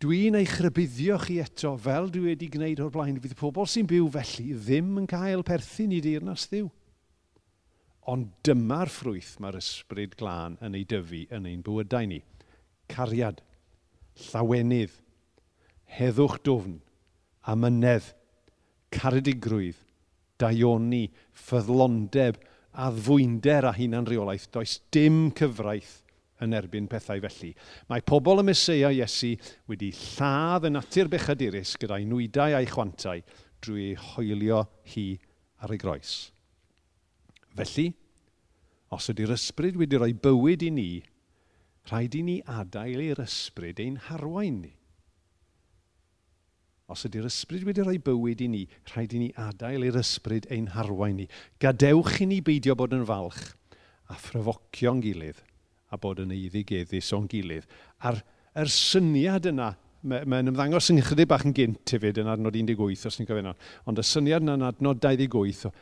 Dwi'n 0.00 0.38
ei 0.38 0.46
chrybuddio 0.48 1.18
chi 1.20 1.34
eto 1.42 1.74
fel 1.76 2.06
dwi 2.08 2.30
wedi 2.30 2.46
gwneud 2.48 2.78
o'r 2.80 2.92
blaen. 2.94 3.18
Fydd 3.20 3.34
pobl 3.36 3.66
sy'n 3.68 3.88
byw 3.88 4.06
felly 4.14 4.54
ddim 4.56 4.94
yn 5.02 5.08
cael 5.10 5.42
perthyn 5.44 5.92
i 5.92 5.98
dirnas 6.00 6.46
ddiw. 6.48 6.70
Ond 8.08 8.30
dyma'r 8.48 8.88
ffrwyth 8.88 9.34
mae'r 9.44 9.58
ysbryd 9.60 10.16
glân 10.16 10.56
yn 10.64 10.78
ei 10.78 10.86
dyfu 10.88 11.26
yn 11.36 11.50
ein 11.50 11.60
bywydau 11.66 12.08
ni. 12.08 12.22
Cariad, 12.88 13.42
llawenydd, 14.30 14.96
heddwch 15.98 16.40
dofn, 16.48 16.80
amynedd, 17.52 18.08
caredigrwydd, 18.96 19.84
daioni, 20.40 21.10
ffyddlondeb, 21.44 22.40
addfwynder 22.72 23.68
a 23.68 23.76
hunan 23.76 24.08
reolaeth. 24.08 24.48
Does 24.56 24.80
dim 24.88 25.26
cyfraith 25.36 25.99
yn 26.44 26.56
erbyn 26.56 26.88
pethau 26.90 27.20
felly. 27.22 27.52
Mae 27.90 28.02
pobl 28.06 28.42
y 28.42 28.46
Mesoea 28.48 28.90
Iesu 28.94 29.34
wedi 29.70 29.90
lladd 29.96 30.68
y 30.68 30.72
natur 30.72 31.10
bechadurus 31.12 31.76
gyda'i 31.80 32.06
nwydau 32.08 32.56
a'i 32.56 32.68
chwantau 32.70 33.22
drwy 33.60 33.92
hoelio 34.10 34.64
hi 34.94 35.06
ar 35.60 35.74
ei 35.74 35.80
groes. 35.80 36.14
Felly, 37.58 37.90
os 38.94 39.10
ydy'r 39.12 39.34
ysbryd 39.36 39.78
wedi 39.80 40.00
rhoi 40.00 40.14
bywyd 40.16 40.64
i 40.66 40.70
ni, 40.74 40.90
rhaid 41.90 42.16
i 42.16 42.22
ni 42.26 42.36
adael 42.48 43.02
i'r 43.04 43.24
ysbryd 43.24 43.82
ein 43.82 43.98
harwain 44.08 44.62
ni. 44.64 44.72
Os 46.90 47.04
ydy'r 47.06 47.28
ysbryd 47.28 47.66
wedi 47.68 47.84
rhoi 47.84 48.00
bywyd 48.02 48.40
i 48.42 48.48
ni, 48.50 48.64
rhaid 48.90 49.12
i 49.14 49.20
ni 49.26 49.28
adael 49.38 49.86
i'r 49.86 50.00
ysbryd 50.00 50.48
ein 50.50 50.72
harwain 50.74 51.20
ni. 51.20 51.28
Gadewch 51.62 52.18
i 52.24 52.26
ni 52.30 52.40
beidio 52.42 52.74
bod 52.78 52.96
yn 52.96 53.06
falch 53.06 53.44
a 54.10 54.16
phryfocio'n 54.18 55.04
gilydd 55.04 55.44
a 55.90 55.98
bod 56.00 56.22
yn 56.22 56.34
eiddigeddus 56.34 57.12
o'n 57.16 57.28
gilydd. 57.30 57.68
A'r 58.06 58.20
er 58.58 58.70
syniad 58.72 59.48
yna, 59.50 59.72
mae'n 60.00 60.28
ma 60.30 60.40
ymddangos 60.42 60.90
yn 60.92 61.02
chydig 61.04 61.28
bach 61.28 61.44
yn 61.44 61.54
gynt 61.56 61.92
hefyd 61.92 62.22
yn 62.22 62.30
adnod 62.32 62.56
18 62.56 63.08
os 63.10 63.18
ni'n 63.18 63.28
gofyn 63.28 63.50
ond 63.52 64.00
y 64.00 64.04
syniad 64.06 64.46
yna 64.46 64.56
yn 64.56 64.68
adnod 64.70 65.02
28 65.04 65.66
o 65.68 65.74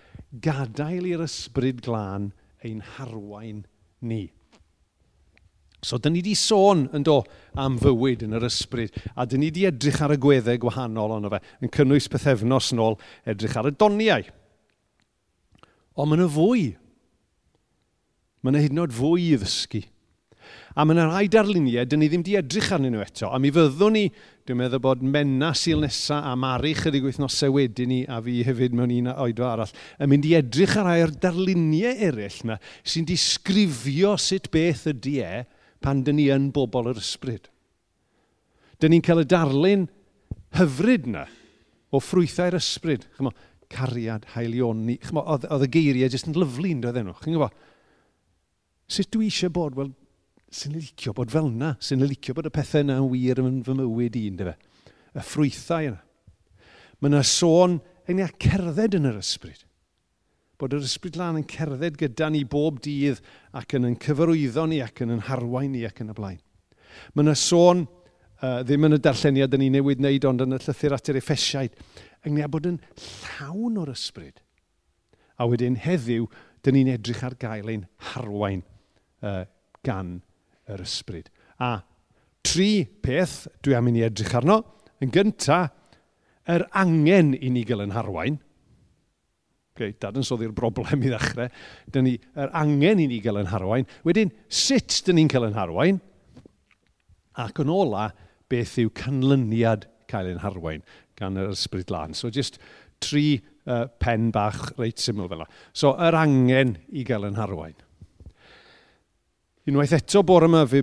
gadael 0.44 1.06
i'r 1.12 1.22
ysbryd 1.24 1.84
glân 1.86 2.32
ein 2.66 2.82
harwain 2.96 3.62
ni. 4.02 4.26
So, 5.78 6.00
dyn 6.02 6.16
ni 6.16 6.24
wedi 6.24 6.34
sôn 6.34 6.88
yn 6.96 7.04
do 7.06 7.20
am 7.58 7.76
fywyd 7.78 8.24
yn 8.26 8.34
yr 8.34 8.48
ysbryd, 8.48 8.96
a 9.14 9.22
dyn 9.30 9.44
ni 9.44 9.52
wedi 9.52 9.68
edrych 9.68 10.00
ar 10.02 10.16
y 10.16 10.18
gweddau 10.18 10.58
gwahanol 10.64 11.14
ond 11.14 11.30
fe, 11.30 11.38
yn 11.62 11.70
cynnwys 11.74 12.10
pethefnos 12.10 12.72
yn 12.74 12.82
ôl 12.82 12.98
edrych 13.30 13.54
ar 13.60 13.70
y 13.70 13.74
doniau. 13.78 14.26
Ond 15.94 16.10
mae 16.10 16.18
yna 16.18 16.26
fwy. 16.34 16.64
Mae 18.42 18.52
yna 18.52 18.64
hyd 18.64 18.74
yn 18.74 18.82
oed 18.82 18.98
fwy 18.98 19.28
i 19.28 19.38
ddysgu 19.38 19.84
a 20.78 20.84
mae 20.86 20.94
yna 20.94 21.08
rhai 21.08 21.26
darluniau, 21.32 21.86
dyn 21.90 21.98
ni 22.04 22.06
ddim 22.06 22.22
di 22.22 22.36
edrych 22.38 22.68
arnyn 22.76 22.94
nhw 22.94 23.02
eto. 23.02 23.32
A 23.34 23.38
mi 23.42 23.50
fyddwn 23.50 23.96
ni, 23.96 24.04
dwi'n 24.46 24.60
meddwl 24.60 24.82
bod 24.84 25.02
menna 25.02 25.50
syl 25.58 25.82
nesaf 25.82 26.22
a 26.30 26.36
mari 26.38 26.70
chydig 26.78 27.02
wythnosau 27.08 27.56
wedyn 27.56 27.90
ni, 27.90 27.98
a 28.06 28.20
fi 28.22 28.36
hefyd 28.46 28.76
mewn 28.78 28.94
un 28.94 29.10
oedfa 29.16 29.48
arall, 29.50 29.74
yn 29.98 30.12
mynd 30.12 30.28
i 30.28 30.36
edrych 30.38 30.76
ar 30.78 30.86
rhai 30.86 31.02
o'r 31.08 31.16
darluniau 31.26 32.06
eraill 32.08 32.38
yma 32.46 32.60
sy'n 32.86 33.10
disgrifio 33.10 34.14
sut 34.22 34.46
beth 34.54 34.86
ydy 34.94 35.18
e 35.26 35.42
pan 35.82 36.04
dyn 36.06 36.20
ni 36.20 36.30
yn 36.34 36.48
bobl 36.54 36.92
yr 36.92 37.02
ysbryd. 37.02 37.50
Dyn 38.78 38.94
ni'n 38.94 39.02
cael 39.04 39.24
y 39.24 39.28
darlun 39.28 39.86
hyfryd 40.60 41.10
yna 41.10 41.26
o 41.90 41.98
ffrwythau'r 41.98 42.58
ysbryd. 42.58 43.08
Chymo, 43.18 43.34
cariad, 43.72 44.30
haelioni. 44.36 45.00
Chymo, 45.02 45.26
oedd, 45.26 45.48
oedd 45.50 45.66
y 45.66 45.74
geiriau 45.74 46.12
jyst 46.12 46.30
yn 46.30 46.38
lyflu 46.38 46.70
yn 46.70 46.84
doedden 46.84 47.10
nhw. 47.10 47.18
Chi'n 47.18 47.34
gwybod? 47.34 47.64
Sut 48.88 49.10
dwi 49.12 49.28
eisiau 49.28 49.52
bod? 49.52 49.74
Wel, 49.76 49.90
sy'n 50.48 50.74
licio 50.78 51.12
bod 51.16 51.30
fel 51.32 51.50
yna, 51.50 51.74
sy'n 51.82 52.04
licio 52.06 52.34
bod 52.36 52.48
y 52.48 52.52
pethau 52.52 52.84
yna 52.84 52.98
yn 53.02 53.08
wir 53.12 53.40
yn 53.42 53.62
fy 53.66 53.76
mywyd 53.76 54.16
i, 54.16 54.24
ynddo 54.30 54.48
fe. 54.48 54.54
Y 55.12 55.24
ffrwythau 55.24 55.88
yna. 55.90 56.00
Mae 56.98 57.12
yna 57.12 57.22
sôn 57.26 57.78
yn 58.08 58.22
cerdded 58.40 58.96
yn 58.98 59.10
yr 59.10 59.20
ysbryd. 59.20 59.60
Bod 60.58 60.74
yr 60.74 60.86
ysbryd 60.86 61.18
lan 61.20 61.38
yn 61.38 61.46
cerdded 61.46 61.98
gyda 62.00 62.30
ni 62.32 62.42
bob 62.48 62.80
dydd 62.82 63.20
ac 63.58 63.76
yn 63.78 63.90
yn 63.90 63.98
cyfarwyddo 64.02 64.64
ni 64.70 64.80
ac 64.82 65.04
yn 65.04 65.14
yn 65.14 65.22
harwain 65.28 65.70
ni 65.74 65.84
ac 65.86 66.00
yn 66.02 66.10
y 66.14 66.16
blaen. 66.16 66.40
Mae 67.14 67.26
yna 67.26 67.36
sôn, 67.38 67.84
uh, 68.40 68.60
ddim 68.64 68.88
yn 68.88 68.96
y 68.96 69.00
darlleniad 69.04 69.54
yn 69.54 69.62
ni 69.62 69.70
newid 69.76 70.00
wneud, 70.00 70.26
ond 70.26 70.46
yn 70.46 70.56
y 70.56 70.60
llythyr 70.64 70.96
at 70.96 71.12
yr 71.12 71.20
effesiaid, 71.20 71.76
yng 72.24 72.34
Nghymru 72.34 72.52
bod 72.56 72.70
yn 72.72 72.80
llawn 73.04 73.78
o'r 73.84 73.92
ysbryd. 73.92 74.40
A 75.38 75.46
wedyn 75.46 75.76
heddiw, 75.78 76.26
dyn 76.64 76.74
ni'n 76.74 76.96
edrych 76.96 77.22
ar 77.22 77.36
gael 77.38 77.70
ein 77.70 77.84
harwain 78.10 78.64
uh, 79.22 79.44
gan 79.86 80.16
yr 80.68 80.82
ysbryd. 80.84 81.30
A 81.60 81.78
tri 82.46 82.84
peth 82.84 83.46
dwi 83.64 83.76
am 83.76 83.88
i 83.90 83.94
ni 83.96 84.04
edrych 84.06 84.34
arno. 84.38 84.60
Yn 85.02 85.12
gyntaf, 85.14 85.72
yr 86.48 86.64
angen 86.80 87.34
i 87.36 87.50
ni 87.52 87.64
gael 87.68 87.84
yn 87.84 87.94
harwain. 87.94 88.38
Okay, 89.76 89.92
dadansoddi'r 90.02 90.54
broblem 90.56 91.04
i 91.06 91.12
ddechrau. 91.12 91.50
Dyna 91.92 92.06
ni, 92.08 92.14
yr 92.40 92.50
angen 92.56 93.02
i 93.04 93.06
ni 93.10 93.20
gael 93.22 93.38
yn 93.42 93.50
harwain. 93.52 93.86
Wedyn, 94.06 94.32
sut 94.50 95.02
dyn 95.06 95.20
ni'n 95.20 95.30
cael 95.30 95.46
yn 95.50 95.58
harwain? 95.58 96.00
Ac 97.38 97.60
yn 97.62 97.70
ola, 97.70 98.08
beth 98.50 98.78
yw 98.82 98.90
canlyniad 98.96 99.86
cael 100.10 100.32
yn 100.32 100.42
harwain 100.42 100.82
gan 101.18 101.38
yr 101.38 101.52
ysbryd 101.52 101.92
lan. 101.94 102.16
So, 102.16 102.32
just 102.32 102.58
tri 103.04 103.38
uh, 103.68 103.86
pen 104.02 104.32
bach 104.34 104.72
reit 104.80 104.98
syml 105.02 105.28
fel 105.30 105.44
yna. 105.44 105.50
So, 105.76 105.92
yr 105.94 106.16
angen 106.18 106.78
i 106.90 107.04
gael 107.06 107.28
yn 107.28 107.38
harwain. 107.38 107.76
Unwaith 109.68 109.92
eto 109.98 110.22
bore 110.24 110.46
yma 110.48 110.62
fi 110.64 110.80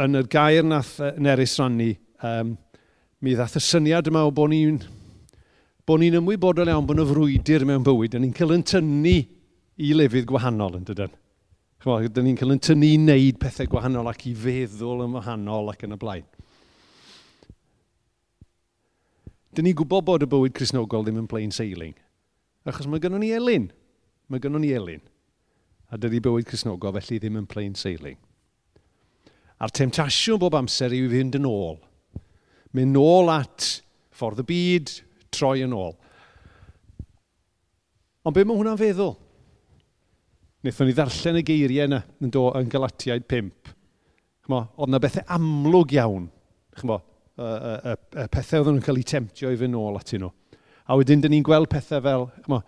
yn 0.00 0.16
y 0.16 0.22
gair 0.32 0.64
nath 0.64 0.94
Nerys 1.20 1.58
rannu, 1.60 1.90
um, 2.24 2.54
mi 3.20 3.34
ddath 3.36 3.58
y 3.58 3.60
syniad 3.60 4.08
yma 4.08 4.22
o 4.24 4.30
bod 4.32 4.48
ni'n 4.54 4.78
bod 5.84 6.00
ni'n 6.00 6.16
ymwybodol 6.16 6.70
iawn 6.72 6.86
bod 6.88 7.02
y 7.02 7.06
frwydr 7.10 7.66
mewn 7.68 7.84
bywyd, 7.84 8.16
a 8.16 8.22
ni'n 8.22 8.32
cael 8.32 8.54
yn 8.56 8.64
tynnu 8.64 9.12
i 9.76 9.92
lefydd 9.98 10.30
gwahanol 10.30 10.80
yn 10.80 10.88
dydyn. 10.88 11.12
Chymol, 11.84 12.08
dyn 12.08 12.28
ni'n 12.30 12.40
cael 12.40 12.56
yn 12.56 12.64
tynnu 12.64 12.88
i 12.88 12.96
wneud 13.02 13.42
pethau 13.42 13.68
gwahanol 13.68 14.08
ac 14.08 14.24
i 14.30 14.34
feddwl 14.46 15.04
yn 15.04 15.18
wahanol 15.18 15.68
ac 15.74 15.84
yn 15.84 15.92
y 15.98 16.00
blaen. 16.00 16.28
Dyn 19.52 19.68
ni'n 19.68 19.76
gwybod 19.76 20.08
bod 20.08 20.24
y 20.24 20.32
bywyd 20.32 20.56
Cresnogol 20.56 21.04
ddim 21.04 21.20
yn 21.20 21.28
plain 21.28 21.52
sailing, 21.52 21.98
achos 22.64 22.88
mae 22.88 23.02
gennym 23.02 23.26
ni 23.26 23.34
elin. 23.36 23.68
Mae 24.32 24.40
gennym 24.40 24.64
ni 24.64 24.72
elin 24.72 25.04
a 25.92 25.98
dydy 26.00 26.22
bywyd 26.24 26.46
Cresnogol 26.48 26.94
felly 26.96 27.18
ddim 27.20 27.36
yn 27.42 27.48
plain 27.48 27.74
sailing. 27.76 28.16
A'r 29.62 29.72
temtasiwn 29.76 30.40
bob 30.40 30.56
amser 30.58 30.94
yw 30.96 31.06
i 31.06 31.12
fynd 31.12 31.36
yn 31.38 31.48
ôl. 31.48 31.76
Mynd 32.72 32.96
nôl 32.96 33.28
at 33.30 33.68
ffordd 34.16 34.40
y 34.42 34.46
byd, 34.48 34.94
troi 35.34 35.60
yn 35.66 35.76
ôl. 35.76 35.92
Ond 38.24 38.34
be 38.36 38.44
mae 38.46 38.56
hwnna'n 38.56 38.80
feddwl? 38.80 39.14
Wnaethon 40.62 40.88
ni 40.88 40.96
ddarllen 40.96 41.40
y 41.40 41.46
geiriau 41.46 41.88
yna 41.90 42.02
yn 42.22 42.32
do 42.32 42.48
yn 42.56 42.68
Galatiaid 42.72 43.26
5. 43.30 43.72
Chymo, 44.46 44.60
oedd 44.78 44.92
yna 44.92 45.00
bethau 45.02 45.26
amlwg 45.36 45.96
iawn. 45.98 46.28
Chymo, 46.78 47.00
y, 47.36 47.48
y, 47.48 47.72
y, 47.92 47.96
y 48.22 48.28
pethau 48.32 48.62
oedden 48.62 48.78
nhw'n 48.78 48.86
cael 48.86 49.00
eu 49.02 49.08
temtio 49.12 49.50
i 49.52 49.58
fynd 49.58 49.76
nôl 49.76 49.98
atyn 49.98 50.24
nhw. 50.24 50.30
A 50.88 50.96
wedyn, 50.98 51.20
dyn 51.22 51.34
ni'n 51.34 51.46
gweld 51.46 51.68
pethau 51.70 52.02
fel, 52.04 52.30
chymo, 52.46 52.62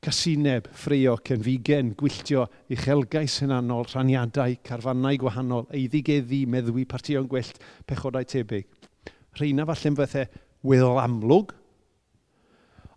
casineb, 0.00 0.68
ffreio, 0.72 1.18
cenfigen, 1.26 1.92
gwylltio, 1.98 2.46
uchelgais 2.72 3.36
hynanol, 3.42 3.84
rhaniadau, 3.90 4.56
carfannau 4.64 5.18
gwahanol, 5.20 5.66
eiddigeddi, 5.76 6.46
meddwi, 6.48 6.86
partio'n 6.88 7.28
gwyllt, 7.28 7.60
pechodau 7.88 8.24
tebyg. 8.24 8.68
Rheina 9.36 9.66
falle'n 9.68 9.98
fythau 9.98 10.24
e 10.24 10.46
weddol 10.66 11.02
amlwg. 11.02 11.52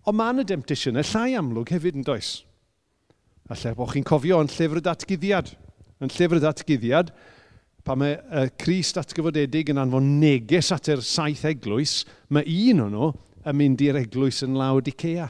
Ond 0.07 0.19
mae 0.19 0.33
yna 0.35 0.47
y 0.47 1.05
llai 1.11 1.35
amlwg 1.39 1.75
hefyd 1.75 1.99
yn 1.99 2.07
does. 2.07 2.31
A 3.51 3.55
lle 3.59 3.75
bod 3.75 3.91
chi'n 3.91 4.07
cofio 4.07 4.39
yn 4.43 4.51
llyfr 4.51 4.79
y 4.79 4.87
datgyddiad. 4.87 5.53
Yn 6.03 6.11
llyfr 6.11 6.39
y 6.39 6.43
datgyddiad, 6.43 7.13
pa 7.83 7.95
mae 7.99 8.15
y 8.15 8.47
Cris 8.59 8.95
datgyfodedig 8.95 9.71
yn 9.71 9.79
anfon 9.83 10.07
neges 10.21 10.71
at 10.75 10.87
yr 10.91 11.03
saith 11.03 11.43
eglwys, 11.47 12.01
mae 12.31 12.47
un 12.71 12.83
o'n 12.87 12.95
nhw 12.95 13.13
yn 13.43 13.59
mynd 13.59 13.83
i'r 13.83 13.99
eglwys 13.99 14.43
yn 14.47 14.55
lawd 14.59 14.87
Ikea. 14.91 15.27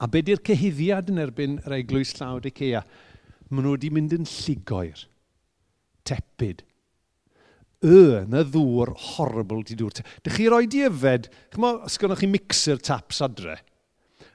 A 0.00 0.08
be 0.08 0.22
di'r 0.24 0.40
cyhyddiad 0.46 1.10
yn 1.12 1.20
erbyn 1.20 1.58
yr 1.66 1.76
eglwys 1.76 2.14
Laodicea? 2.16 2.80
Maen 3.50 3.66
nhw 3.66 3.74
wedi 3.74 3.90
mynd 3.92 4.14
yn 4.16 4.28
lligoer, 4.28 5.02
tepid, 6.08 6.62
y, 7.84 8.22
na 8.28 8.44
ddŵr 8.44 8.92
horrible 9.14 9.64
di 9.66 9.76
dŵr. 9.76 10.00
Dych 10.24 10.36
chi 10.36 10.46
roi 10.52 10.66
di 10.70 10.84
yfed, 10.86 11.28
chymo, 11.54 11.72
sgynnoch 11.90 12.22
chi 12.22 12.28
mixer 12.30 12.80
taps 12.80 13.20
adre, 13.24 13.58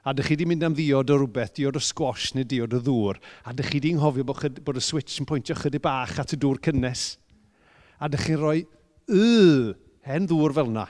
a 0.06 0.14
dych 0.14 0.28
chi 0.28 0.36
wedi 0.36 0.46
mynd 0.50 0.66
am 0.66 0.76
ddiod 0.76 1.10
o 1.10 1.18
rhywbeth, 1.18 1.56
diod 1.58 1.78
o 1.78 1.82
squash 1.82 2.32
neu 2.36 2.46
diod 2.46 2.76
o 2.76 2.82
ddŵr, 2.82 3.18
a 3.46 3.54
dych 3.56 3.72
chi 3.72 3.80
wedi 3.80 3.94
nghofio 3.96 4.26
bod, 4.26 4.42
chyd, 4.42 4.60
bod 4.66 4.78
y 4.78 4.84
switch 4.84 5.18
yn 5.22 5.26
pwyntio 5.30 5.58
chydig 5.58 5.82
bach 5.82 6.18
at 6.22 6.34
y 6.34 6.40
dŵr 6.42 6.62
cynnes, 6.68 7.08
a 7.98 8.10
dych 8.12 8.26
chi 8.28 8.38
roi 8.38 8.60
y, 9.10 9.26
hen 10.06 10.30
ddŵr 10.30 10.54
fel 10.60 10.70
yna. 10.74 10.86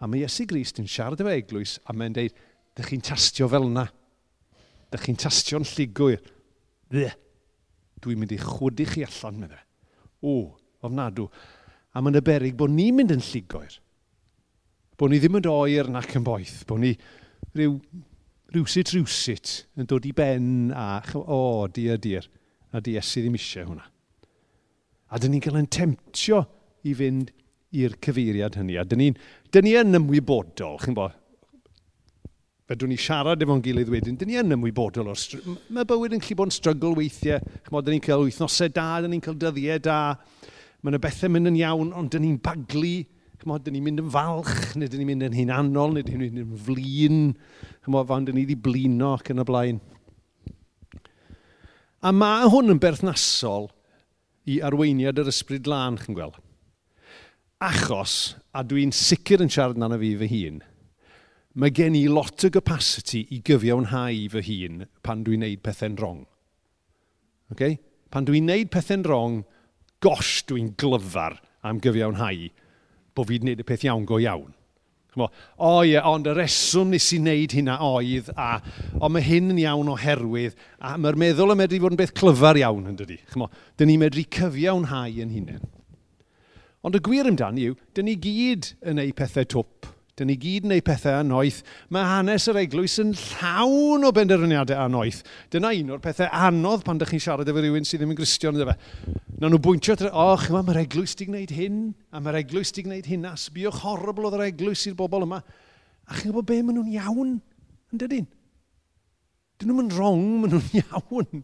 A 0.00 0.08
mae 0.08 0.24
Iesu 0.24 0.44
Grist 0.48 0.80
yn 0.80 0.88
siarad 0.90 1.20
efo 1.20 1.32
eglwys, 1.32 1.78
a 1.88 1.96
mae'n 1.96 2.16
dweud, 2.16 2.36
Dych 2.74 2.90
chi'n 2.90 3.04
tastio 3.06 3.48
fel 3.50 3.68
yna. 3.68 3.84
Dych 4.90 5.06
chi'n 5.06 5.20
tastio'n 5.20 5.66
lligwyr. 5.74 6.22
Dde. 6.90 7.10
Dwi'n 8.02 8.20
mynd 8.20 8.34
i 8.34 8.40
chwdu 8.40 8.86
chi 8.88 9.04
allan, 9.06 9.38
meddwl. 9.44 9.62
O, 10.24 10.34
ofnadw. 10.84 11.28
A 11.94 12.02
mae'n 12.02 12.18
y 12.18 12.24
berig 12.26 12.58
bod 12.58 12.74
ni'n 12.74 12.98
mynd 12.98 13.14
yn 13.14 13.22
lligwyr. 13.22 13.78
Bod 14.98 15.10
ni 15.10 15.20
ddim 15.22 15.38
yn 15.40 15.48
oer 15.50 15.90
nac 15.90 16.12
yn 16.18 16.26
boeth. 16.26 16.62
Bod 16.68 16.82
ni 16.82 16.92
rhyw 17.54 17.78
rhywsut 18.54 18.92
rhywsut 18.92 19.54
yn 19.78 19.88
dod 19.90 20.06
i 20.06 20.12
ben 20.14 20.70
a 20.74 21.00
o, 21.18 21.66
dia, 21.70 21.96
dir. 21.98 22.26
A 22.74 22.82
di 22.82 22.96
esu 22.98 23.22
ddim 23.22 23.38
eisiau 23.38 23.70
hwnna. 23.70 23.86
A 25.14 25.18
dyn 25.22 25.34
ni'n 25.34 25.42
cael 25.42 25.60
yn 25.60 25.70
temtio 25.70 26.42
i 26.86 26.94
fynd 26.98 27.30
i'r 27.74 27.94
cyfeiriad 28.02 28.58
hynny. 28.58 28.78
A 28.78 28.86
dyn 28.86 29.02
ni'n 29.02 29.18
ni 29.62 29.74
yn 29.78 29.98
ymwybodol, 29.98 30.78
chi'n 30.82 30.96
bod, 30.98 31.14
fedrwn 32.70 32.94
ni 32.94 32.96
siarad 33.00 33.42
efo'n 33.44 33.62
gilydd 33.64 33.90
wedyn, 33.92 34.16
dyn 34.16 34.30
ni 34.30 34.38
yn 34.40 34.56
ymwybodol 34.56 35.10
o'r... 35.12 35.24
Mae 35.74 35.84
bywyd 35.88 36.14
yn 36.16 36.22
gallu 36.22 36.36
bod 36.38 36.48
yn 36.48 36.54
strygl 36.56 36.94
weithiau. 36.96 37.42
Chymod, 37.66 37.84
dyn 37.84 37.98
ni'n 37.98 38.04
cael 38.06 38.24
wythnosau 38.24 38.72
da, 38.72 38.86
dyn 39.04 39.12
ni'n 39.12 39.24
cael 39.24 39.36
dyddiau 39.42 39.82
da. 39.84 39.98
Mae 40.80 40.94
yna 40.94 41.02
bethau 41.04 41.32
mynd 41.34 41.52
yn 41.52 41.58
iawn, 41.60 41.92
ond 42.00 42.14
dyn 42.14 42.24
ni'n 42.24 42.38
baglu. 42.44 42.94
Chymod, 43.42 43.66
dyn 43.66 43.76
ni'n 43.76 43.84
mynd 43.84 44.04
yn 44.06 44.10
falch, 44.14 44.72
neu 44.80 44.88
dyn 44.88 45.04
ni'n 45.04 45.10
mynd 45.12 45.28
yn 45.28 45.38
hunanol, 45.42 45.92
neu 45.92 46.06
dyn 46.08 46.22
ni'n 46.22 46.32
mynd 46.32 46.44
yn 46.46 46.64
flin. 46.64 47.20
Chymod, 47.84 48.08
fan 48.08 48.30
dyn 48.30 48.40
ni 48.40 48.46
wedi 48.46 48.56
blino 48.56 49.12
ac 49.18 49.28
yn 49.34 49.44
y 49.44 49.48
blaen. 49.52 49.84
A 52.04 52.12
mae 52.16 52.48
hwn 52.48 52.72
yn 52.72 52.80
berthnasol 52.80 53.68
i 54.48 54.62
arweiniad 54.64 55.20
yr 55.20 55.28
ysbryd 55.28 55.68
lan, 55.68 56.00
chi'n 56.00 56.16
gweld. 56.16 56.40
Achos, 57.64 58.38
a 58.56 58.64
dwi'n 58.64 58.92
sicr 58.92 59.44
yn 59.44 59.52
siarad 59.52 59.76
na 59.80 59.92
na 59.92 60.00
fi 60.00 60.16
fy 60.20 60.28
hun, 60.32 60.64
mae 61.54 61.70
gen 61.70 61.94
i 61.94 62.06
lot 62.10 62.46
o 62.46 62.50
capacity 62.50 63.22
i 63.34 63.40
gyfiawnhau 63.46 64.24
fy 64.32 64.42
hun 64.48 64.82
pan 65.06 65.22
dwi'n 65.26 65.44
neud 65.44 65.62
pethau'n 65.62 65.98
rong. 66.00 66.24
Okay? 67.54 67.78
Pan 68.10 68.26
dwi'n 68.26 68.48
neud 68.50 68.72
pethau'n 68.74 69.06
rong, 69.06 69.44
gosh 70.02 70.42
dwi'n 70.50 70.72
glyfar 70.80 71.38
am 71.64 71.78
gyfiawnhau 71.82 72.48
bod 73.14 73.30
fi'n 73.30 73.46
neud 73.46 73.62
y 73.62 73.66
peth 73.66 73.86
iawn 73.86 74.06
go 74.08 74.18
iawn. 74.18 74.50
O 75.14 75.28
oh, 75.62 75.84
ie, 75.84 75.92
yeah, 75.92 76.08
ond 76.10 76.26
y 76.26 76.32
reswm 76.34 76.90
nes 76.90 77.06
i 77.14 77.20
wneud 77.20 77.52
hynna 77.54 77.76
oedd, 77.86 78.32
a 78.34 78.58
o 78.98 79.06
mae 79.14 79.22
hyn 79.22 79.52
yn 79.54 79.60
iawn 79.62 79.92
oherwydd, 79.92 80.56
a 80.82 80.96
mae'r 80.98 81.20
meddwl 81.22 81.54
yn 81.54 81.60
medru 81.60 81.78
fod 81.84 81.94
yn 81.94 82.00
beth 82.00 82.16
clyfar 82.18 82.58
iawn 82.58 82.90
yn 82.90 82.98
dydi. 82.98 83.20
Chymo, 83.30 83.46
dyn 83.78 83.92
ni'n 83.92 84.02
medru 84.02 84.26
cyfiawnhau 84.34 85.22
yn 85.22 85.30
hunain. 85.36 85.62
Ond 86.84 86.98
y 86.98 87.00
gwir 87.06 87.30
amdani 87.30 87.68
yw, 87.70 87.78
dyn 87.94 88.10
ni 88.10 88.16
gyd 88.18 88.72
yn 88.90 88.98
ei 89.04 89.14
pethau 89.14 89.46
twp 89.54 89.93
Dyn 90.14 90.28
ni 90.30 90.36
gyd 90.38 90.62
yn 90.62 90.70
gwneud 90.70 90.84
pethau 90.86 91.16
anoeth. 91.18 91.56
Mae 91.90 92.06
hanes 92.06 92.44
yr 92.50 92.60
eglwys 92.60 93.00
yn 93.02 93.08
llawn 93.18 94.06
o 94.06 94.12
benderfyniadau 94.14 94.84
anoeth. 94.84 95.24
Dyna 95.50 95.72
un 95.74 95.90
o'r 95.96 96.02
pethau 96.04 96.28
anodd 96.30 96.84
pan 96.86 97.00
ydych 97.00 97.10
chi'n 97.16 97.24
siarad 97.24 97.50
efo 97.50 97.58
rhywun 97.58 97.88
sydd 97.88 98.04
ddim 98.04 98.12
yn 98.14 98.20
gristion 98.20 98.54
iddo. 98.54 98.76
Na 99.42 99.50
nhw 99.50 99.58
bwyntio, 99.64 99.96
o, 100.14 100.28
chyma, 100.38 100.62
mae'r 100.62 100.84
eglwys 100.84 101.16
di 101.18 101.26
gwneud 101.26 101.56
hyn, 101.56 101.80
a 102.14 102.22
mae'r 102.22 102.38
eglwys 102.44 102.70
di 102.76 102.86
gwneud 102.86 103.10
hyn, 103.10 103.26
a 103.26 103.34
sbiwch 103.42 103.82
horrible 103.82 104.30
oedd 104.30 104.38
yr 104.38 104.46
eglwys 104.52 104.86
i'r 104.86 104.94
bobl 105.02 105.26
yma. 105.26 105.42
A 106.06 106.14
chi'n 106.14 106.30
gwybod 106.30 106.46
be, 106.46 106.60
maen 106.62 106.78
nhw'n 106.78 106.94
iawn, 106.94 107.34
yn 107.90 108.04
dydyn? 108.04 108.30
Dyn 109.58 109.74
nhw'n 109.74 109.90
rong, 109.98 110.28
maen 110.44 110.54
nhw'n 110.54 110.78
iawn. 110.84 111.42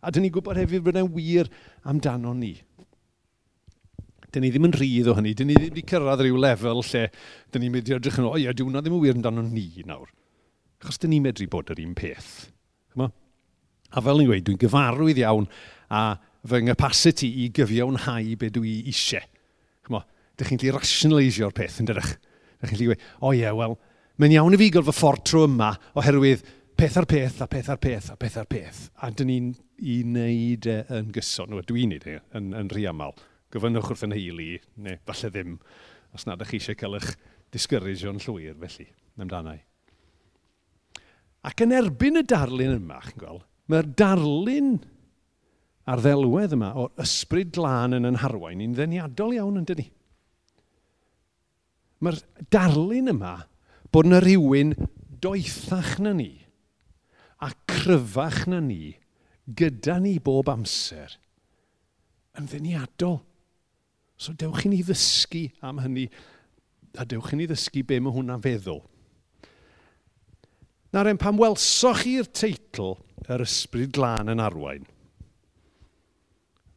A 0.00 0.08
dyn 0.08 0.24
ni 0.24 0.32
gwybod 0.32 0.56
hefyd 0.56 0.88
bod 0.88 0.96
e'n 1.04 1.12
wir 1.12 1.52
amdano 1.84 2.32
ni 2.32 2.54
dyn 4.34 4.42
ni 4.42 4.50
ddim 4.50 4.66
yn 4.68 4.74
rhydd 4.74 5.08
o 5.10 5.14
hynny, 5.14 5.32
dyn 5.38 5.50
ni 5.50 5.56
ddim 5.56 5.70
wedi 5.70 5.84
cyrraedd 5.86 6.24
rhyw 6.24 6.38
lefel 6.42 6.82
lle 6.82 7.04
dyn 7.54 7.62
ni'n 7.62 7.74
medru 7.74 7.96
edrych 7.96 8.18
yn 8.18 8.26
o, 8.26 8.34
ie, 8.40 8.50
diwna 8.56 8.82
ddim 8.82 8.96
yn 8.96 9.02
wir 9.04 9.14
amdano 9.14 9.44
ni 9.46 9.68
nawr. 9.86 10.10
Achos 10.82 10.98
dyn 11.02 11.14
ni'n 11.14 11.24
medru 11.24 11.46
bod 11.50 11.70
yr 11.72 11.82
un 11.84 11.94
peth. 11.98 12.32
Chyma? 12.92 13.10
A 13.94 14.02
fel 14.02 14.20
ni'n 14.20 14.30
gweud, 14.30 14.46
dwi'n 14.48 14.60
gyfarwydd 14.64 15.22
iawn 15.22 15.46
a 15.94 16.02
fy 16.50 16.60
ngapasiti 16.66 17.30
i 17.44 17.48
gyfiawnhau 17.54 18.34
be 18.40 18.50
dwi 18.52 18.80
eisiau. 18.90 19.24
Chyma? 19.86 20.02
Dych 20.34 20.50
chi'n 20.50 20.62
lli 20.64 20.72
rationalisio'r 20.74 21.54
peth 21.54 21.78
yn 21.82 21.90
dyrach. 21.90 22.16
Dych 22.58 22.72
chi'n 22.72 22.80
lli 22.80 22.90
gweud, 22.90 23.06
o 23.22 23.34
ie, 23.36 23.46
wel, 23.60 23.78
mae'n 24.18 24.34
iawn 24.38 24.56
i 24.56 24.60
fi 24.60 24.70
gael 24.74 24.86
fy 24.88 24.96
ffordd 24.98 25.24
tro 25.30 25.44
yma 25.46 25.70
oherwydd 25.94 26.42
peth 26.74 26.98
ar 26.98 27.06
peth 27.06 27.38
a 27.44 27.46
peth 27.50 27.70
ar 27.70 27.78
peth 27.78 28.10
a 28.10 28.18
peth 28.18 28.40
ar 28.42 28.50
peth. 28.50 28.88
A 28.98 29.12
dyn 29.14 29.30
ni'n 29.30 29.52
i 29.78 30.00
wneud 30.02 30.66
e 30.70 30.80
yn 30.98 31.14
gyson, 31.14 31.54
dwi'n 31.54 31.94
ei 31.94 32.02
wneud 32.02 32.10
e 32.10 32.18
yn, 32.38 32.50
yn 32.58 32.74
rhy 32.74 32.88
aml 32.90 33.14
gofynnwch 33.54 33.92
wrth 33.92 34.06
yn 34.08 34.16
heili, 34.16 34.50
neu 34.82 34.98
falle 35.08 35.30
ddim, 35.30 35.54
os 36.14 36.26
nad 36.26 36.40
ydych 36.40 36.52
chi 36.52 36.60
eisiau 36.60 36.80
cael 36.80 36.98
eich 36.98 37.12
disgyrrisio'n 37.54 38.20
llwyr 38.24 38.58
felly, 38.64 38.88
amdanau. 39.22 39.60
Ac 41.44 41.62
yn 41.64 41.76
erbyn 41.76 42.22
y 42.22 42.24
darlun 42.26 42.78
yma, 42.78 43.00
chi'n 43.04 43.20
gweld, 43.20 43.46
mae'r 43.70 43.88
darlun 43.98 44.74
a'r 45.88 46.00
ddelwedd 46.00 46.54
yma 46.56 46.70
o'r 46.80 47.04
ysbryd 47.04 47.52
glân 47.54 47.96
yn 47.98 48.08
yn 48.08 48.20
harwain 48.22 48.60
ni'n 48.60 48.76
ddeniadol 48.76 49.34
iawn 49.36 49.60
yn 49.60 49.68
dyni. 49.68 49.86
Mae'r 52.04 52.20
darlun 52.52 53.12
yma 53.12 53.34
bod 53.92 54.08
yna 54.08 54.20
rhywun 54.24 54.72
doethach 55.24 55.98
na 56.04 56.14
ni 56.16 56.32
a 57.44 57.50
cryfach 57.68 58.44
na 58.48 58.62
ni 58.64 58.96
gyda 59.44 59.98
ni 60.00 60.16
bob 60.24 60.48
amser 60.52 61.18
yn 62.38 62.48
ddeniadol. 62.48 63.20
So 64.16 64.32
dewch 64.38 64.64
i 64.66 64.70
ni 64.70 64.80
ddysgu 64.86 65.48
am 65.66 65.80
hynny, 65.82 66.08
a 66.98 67.06
dewch 67.08 67.32
i 67.34 67.38
ni 67.38 67.48
ddysgu 67.50 67.82
be 67.86 67.98
mae 68.00 68.14
hwnna'n 68.14 68.42
feddwl. 68.44 68.82
Nawr 70.94 71.10
en 71.10 71.18
pam 71.18 71.40
welsoch 71.40 72.04
chi'r 72.04 72.28
teitl 72.30 72.94
yr 73.26 73.42
ysbryd 73.42 73.94
glân 73.96 74.30
yn 74.30 74.42
arwain, 74.42 74.84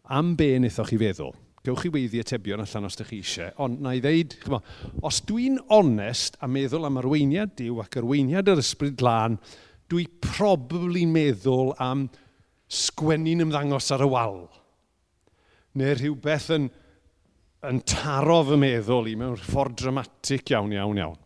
am 0.09 0.33
be 0.39 0.55
wnaethoch 0.55 0.89
chi 0.89 0.97
feddwl? 1.01 1.35
Gewch 1.67 1.83
chi 1.83 1.91
weiddi 1.91 2.21
atebion 2.23 2.63
allan 2.63 2.87
os 2.87 2.95
ydych 2.95 3.11
chi 3.11 3.19
eisiau, 3.21 3.51
ond 3.61 3.81
na 3.83 3.91
i 3.93 4.01
ddeud, 4.01 4.37
chymo, 4.41 4.61
os 5.05 5.19
dwi'n 5.27 5.59
onest 5.75 6.39
a 6.41 6.47
meddwl 6.49 6.87
am 6.87 6.97
arweiniad 7.01 7.53
diw 7.59 7.81
ac 7.83 7.99
arweiniad 7.99 8.49
yr 8.49 8.61
ysbryd 8.63 8.95
glân, 8.97 9.35
dwi 9.91 10.07
probably 10.23 11.03
meddwl 11.05 11.73
am 11.83 12.07
sgwennu'n 12.71 13.45
ymddangos 13.45 13.91
ar 13.93 14.05
y 14.05 14.09
wal. 14.11 14.39
Neu 15.77 15.93
rhywbeth 15.93 16.49
yn 16.55 16.71
yn 17.65 17.81
taro 17.89 18.43
fy 18.45 18.57
meddwl 18.61 19.09
i 19.09 19.15
mewn 19.17 19.37
ffordd 19.41 19.79
dramatic 19.81 20.53
iawn, 20.53 20.73
iawn, 20.75 20.99
iawn. 21.01 21.17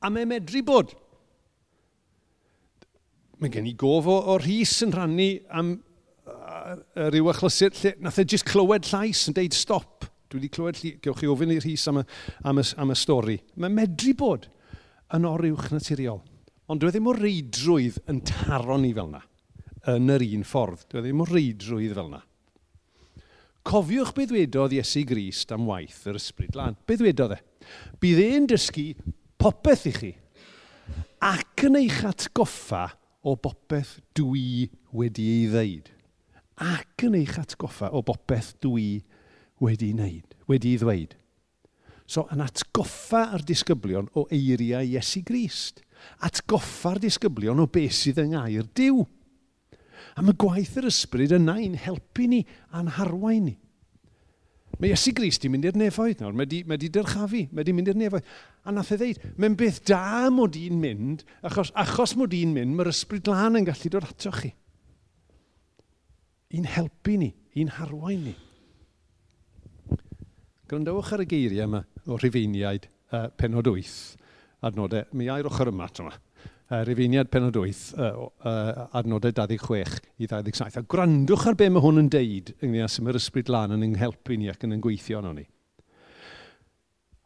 A 0.00 0.10
mae'n 0.12 0.30
medru 0.30 0.62
bod. 0.64 0.94
Mae 3.40 3.52
gen 3.52 3.68
i 3.68 3.74
gof 3.76 4.08
o, 4.08 4.16
o 4.32 4.36
rhys 4.40 4.76
yn 4.84 4.94
rhannu 4.94 5.30
am 5.56 5.74
ryw 7.14 7.30
achlysur 7.32 7.74
lle 7.80 7.94
nath 8.04 8.20
e 8.20 8.26
jyst 8.28 8.46
clywed 8.48 8.86
llais 8.90 9.26
yn 9.28 9.36
deud 9.36 9.56
stop. 9.56 10.06
Dwi 10.30 10.38
wedi 10.38 10.52
clywed, 10.54 10.78
lle, 10.78 10.94
gewch 11.02 11.22
chi 11.22 11.30
ofyn 11.30 11.54
i 11.54 11.58
rhys 11.58 11.88
am 11.90 12.02
y, 12.02 12.06
am 12.46 12.60
y, 12.62 12.66
am 12.78 12.94
y 12.94 12.98
stori. 12.98 13.38
Mae'n 13.58 13.76
medru 13.76 14.14
bod 14.18 14.46
yn 15.16 15.26
oriwch 15.26 15.70
naturiol. 15.74 16.20
Ond 16.70 16.82
dwi 16.82 16.92
e 16.92 16.94
ddim 16.94 17.10
o 17.10 17.16
reidrwydd 17.16 17.98
yn 18.12 18.20
taro 18.28 18.76
ni 18.78 18.92
fel 18.94 19.10
yna, 19.10 19.22
yn 19.90 20.12
yr 20.14 20.26
un 20.28 20.46
ffordd. 20.46 20.86
Dwi 20.92 21.00
e 21.00 21.06
ddim 21.08 21.24
o 21.24 21.26
reidrwydd 21.26 21.96
fel 21.96 22.12
yna. 22.12 22.22
Cofiwch 23.66 24.14
beth 24.16 24.30
ddwedodd 24.30 24.74
Iesu 24.76 25.04
Grist 25.08 25.52
am 25.52 25.66
waith 25.68 26.06
yr 26.08 26.18
ysbryd 26.20 26.56
lan. 26.56 26.78
Beth 26.88 27.02
ddwedodd 27.02 27.36
e? 27.36 27.40
Bydd 28.00 28.22
e'n 28.24 28.48
dysgu 28.50 28.88
popeth 29.40 29.86
i 29.90 29.94
chi 29.96 30.12
ac 31.20 31.66
yn 31.68 31.76
eich 31.76 32.00
atgoffa 32.08 32.86
o 33.28 33.34
bopeth 33.36 33.98
dwi 34.16 34.70
wedi 34.96 35.26
ei 35.34 35.48
ddeud. 35.52 35.90
Ac 36.64 37.04
yn 37.04 37.18
eich 37.18 37.36
atgoffa 37.40 37.90
o 37.92 38.00
bopeth 38.04 38.54
dwi 38.64 39.02
wedi 39.60 39.90
wneud, 39.92 40.36
wedi 40.48 40.74
ei 40.74 40.80
ddweud. 40.80 41.16
So, 42.10 42.24
yn 42.32 42.40
atgoffa 42.42 43.26
ar 43.36 43.44
disgyblion 43.46 44.08
o 44.18 44.24
eiriau 44.32 44.88
Iesu 44.96 45.20
Grist. 45.26 45.84
Atgoffa'r 46.26 46.98
disgyblion 47.04 47.60
o 47.60 47.68
beth 47.70 47.94
sydd 48.00 48.18
yng 48.24 48.32
Ngair 48.32 48.66
Dyw. 48.74 49.04
A 50.16 50.24
mae 50.24 50.36
gwaith 50.38 50.76
yr 50.80 50.88
ysbryd 50.90 51.34
yna 51.36 51.58
i'n 51.62 51.76
helpu 51.80 52.28
ni 52.30 52.44
a'n 52.76 52.92
harwain 52.98 53.48
ni. 53.48 53.56
Mae 54.80 54.94
Iesu 54.94 55.12
Grist 55.12 55.42
wedi 55.42 55.50
mynd 55.52 55.66
i'r 55.68 55.76
nefoedd 55.76 56.22
nawr, 56.22 56.36
mae 56.36 56.48
di, 56.48 56.62
mae 56.64 56.78
di 56.80 56.88
dyrchafu, 56.92 57.42
mae 57.52 57.66
di 57.66 57.74
mynd 57.76 57.90
i'r 57.90 57.98
nefoedd. 58.00 58.28
A 58.64 58.72
nath 58.72 58.92
e 58.94 58.96
ddeud, 59.00 59.24
mae'n 59.36 59.56
beth 59.60 59.80
da 59.90 60.30
mod 60.32 60.56
i'n 60.56 60.78
mynd, 60.80 61.24
achos, 61.44 61.72
achos 61.76 62.14
mod 62.16 62.32
i'n 62.36 62.54
mynd, 62.54 62.76
mae'r 62.78 62.92
ysbryd 62.92 63.28
lan 63.28 63.58
yn 63.60 63.66
gallu 63.68 63.90
dod 63.92 64.06
ato 64.08 64.32
chi. 64.38 64.52
I'n 66.56 66.70
helpu 66.70 67.18
ni, 67.20 67.28
i'n 67.60 67.74
harwain 67.76 68.24
ni. 68.30 68.36
Gryndewch 70.70 71.12
ar 71.12 71.24
y 71.24 71.28
geiriau 71.28 71.66
yma 71.66 71.82
o 72.06 72.16
rhifeiniaid 72.16 72.88
uh, 73.10 73.26
penod 73.36 73.68
8, 73.68 73.92
adnodau, 74.64 75.04
mi 75.18 75.28
air 75.28 75.48
ochr 75.50 75.74
yma, 75.74 75.90
yma 75.98 76.14
uh, 76.70 76.82
Rufiniad 76.86 77.30
penod 77.30 77.56
8, 77.58 77.94
uh, 77.98 78.26
uh, 78.46 78.88
adnodau 78.96 79.32
26 79.34 80.00
i 80.18 80.28
27. 80.30 80.80
A 80.80 80.86
gwrandwch 80.86 81.46
ar 81.50 81.58
be 81.58 81.68
mae 81.70 81.82
hwn 81.84 82.04
yn 82.04 82.10
deud 82.12 82.52
ynglyn 82.60 82.86
â 82.86 82.90
sy'n 82.90 83.06
my'r 83.06 83.18
ysbryd 83.20 83.50
lan 83.52 83.74
yn 83.76 83.86
ynghelpu 83.90 84.38
ni 84.38 84.50
ac 84.52 84.66
yn 84.66 84.78
gweithio 84.82 85.22
yn 85.24 85.40
ni. 85.40 85.46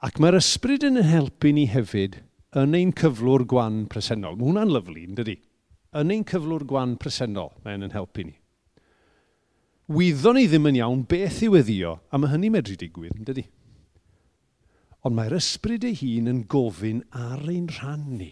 Ac 0.05 0.21
mae'r 0.21 0.37
ysbryd 0.41 0.85
yn 0.85 1.01
helpu 1.07 1.55
ni 1.57 1.67
hefyd 1.71 2.21
yn 2.61 2.77
ein 2.77 2.93
cyflwr 2.97 3.47
gwan 3.49 3.85
presennol. 3.91 4.37
Mae 4.39 4.51
hwnna'n 4.51 4.73
lyflu, 4.75 5.03
yn 5.09 5.19
dydy? 5.19 5.39
Yn 5.97 6.13
ein 6.13 6.25
cyflwr 6.29 6.67
gwan 6.69 6.97
presennol, 7.01 7.53
mae'n 7.65 7.87
yn 7.87 7.95
helpu 7.95 8.27
ni. 8.29 8.37
Wyddon 9.95 10.39
ni 10.39 10.47
ddim 10.49 10.71
yn 10.71 10.79
iawn 10.81 11.03
beth 11.09 11.43
i 11.45 11.51
weddio, 11.53 11.99
a 12.09 12.21
mae 12.21 12.33
hynny 12.33 12.51
medru 12.53 12.77
digwydd, 12.81 13.19
yn 13.19 13.27
dydy? 13.29 13.45
Ond 15.05 15.17
mae'r 15.19 15.37
ysbryd 15.37 15.85
ei 15.85 15.99
hun 16.01 16.31
yn 16.33 16.45
gofyn 16.49 17.03
ar 17.13 17.43
ein 17.53 17.67
rhan 17.69 18.07
ni. 18.17 18.31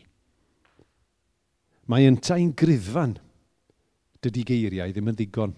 Mae 1.91 2.07
yntau'n 2.11 2.53
griddfan. 2.59 3.17
Dydy 4.23 4.45
geiriau 4.47 4.93
ddim 4.93 5.11
yn 5.11 5.19
ddigon. 5.19 5.57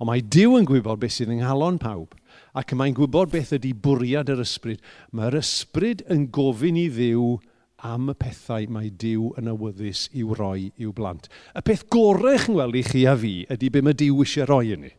Ond 0.00 0.08
mae 0.08 0.22
Dyw 0.24 0.56
yn 0.58 0.68
gwybod 0.68 1.00
beth 1.00 1.14
sydd 1.16 1.32
yng 1.32 1.42
nghalon 1.42 1.78
pawb, 1.80 2.14
ac 2.56 2.72
mae'n 2.76 2.96
gwybod 2.96 3.32
beth 3.32 3.52
ydy 3.56 3.72
bwriad 3.84 4.32
yr 4.32 4.42
ysbryd. 4.44 4.80
Mae'r 5.16 5.38
ysbryd 5.40 6.04
yn 6.12 6.26
gofyn 6.32 6.80
i 6.80 6.86
ddiw 6.92 7.36
am 7.84 8.10
y 8.12 8.16
pethau 8.16 8.66
mae 8.72 8.90
Dyw 8.90 9.30
yn 9.40 9.50
awyddus 9.52 10.06
i'w 10.16 10.36
roi 10.36 10.70
i'w 10.80 10.92
blant. 10.96 11.28
Y 11.56 11.62
peth 11.64 11.86
gorau 11.92 12.36
chi'n 12.40 12.56
gweld 12.56 12.78
i 12.80 12.84
chi 12.86 13.04
a 13.08 13.16
fi 13.20 13.34
ydy 13.52 13.72
be 13.72 13.84
mae 13.84 13.96
Dyw 13.96 14.22
eisiau 14.24 14.48
roi 14.48 14.72
i 14.72 14.78
ni. 14.80 14.92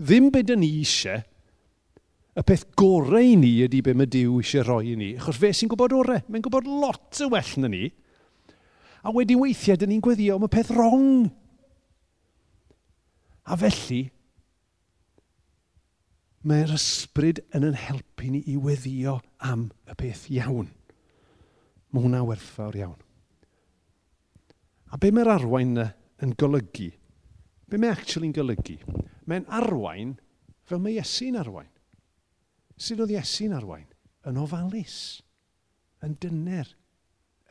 Ddim 0.00 0.30
beth 0.32 0.52
ni 0.56 0.70
eisiau, 0.80 1.20
y 2.36 2.44
peth 2.44 2.66
gorau 2.76 3.24
i 3.24 3.36
ni 3.40 3.52
ydy 3.64 3.82
be 3.84 3.96
mae 3.96 4.08
Dyw 4.12 4.40
eisiau 4.40 4.64
roi 4.68 4.92
i 4.92 4.96
ni. 5.00 5.12
Achos 5.20 5.40
fe 5.40 5.52
sy'n 5.56 5.72
gwybod 5.72 5.96
orau, 5.96 6.24
mae'n 6.28 6.44
gwybod 6.44 6.68
lot 6.68 7.20
y 7.20 7.30
well 7.32 7.54
na 7.60 7.72
ni. 7.72 7.86
A 9.06 9.12
wedi 9.14 9.36
weithiau, 9.38 9.78
dyn 9.78 9.92
ni'n 9.94 10.02
gweddio 10.02 10.34
am 10.34 10.46
y 10.48 10.50
peth 10.50 10.72
rong. 10.74 11.28
A 13.46 13.54
felly, 13.60 14.00
mae'r 16.46 16.72
ysbryd 16.74 17.44
yn 17.54 17.68
yn 17.68 17.76
helpu 17.78 18.32
ni 18.32 18.40
i 18.50 18.56
weddio 18.58 19.20
am 19.46 19.68
y 19.86 19.94
peth 19.98 20.24
iawn. 20.34 20.72
Mae 21.90 22.02
hwnna 22.02 22.24
werthfawr 22.26 22.78
iawn. 22.80 22.98
A 24.90 24.98
be 24.98 25.12
mae'r 25.14 25.30
arwain 25.36 25.78
yn 25.78 26.34
golygu? 26.38 26.92
Be 27.70 27.78
mae 27.78 27.94
actually'n 27.94 28.34
golygu? 28.34 28.80
Mae'n 29.26 29.46
arwain 29.54 30.16
fel 30.66 30.82
mae 30.82 30.98
Iesu'n 30.98 31.38
arwain. 31.38 31.70
Sut 32.74 33.02
oedd 33.02 33.14
Iesu'n 33.14 33.54
arwain? 33.54 33.86
Yn 34.26 34.38
ofalus, 34.42 35.22
yn 36.02 36.18
dyner, 36.22 36.72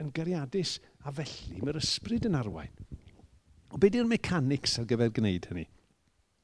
yn 0.03 0.11
gariadus, 0.15 0.77
a 1.05 1.13
felly 1.13 1.61
mae'r 1.61 1.79
ysbryd 1.79 2.25
yn 2.29 2.37
arwain. 2.39 2.73
O 3.73 3.79
beth 3.81 3.97
yw'r 3.99 4.09
mechanics 4.09 4.79
ar 4.81 4.87
gyfer 4.89 5.13
gwneud 5.13 5.47
hynny? 5.51 5.67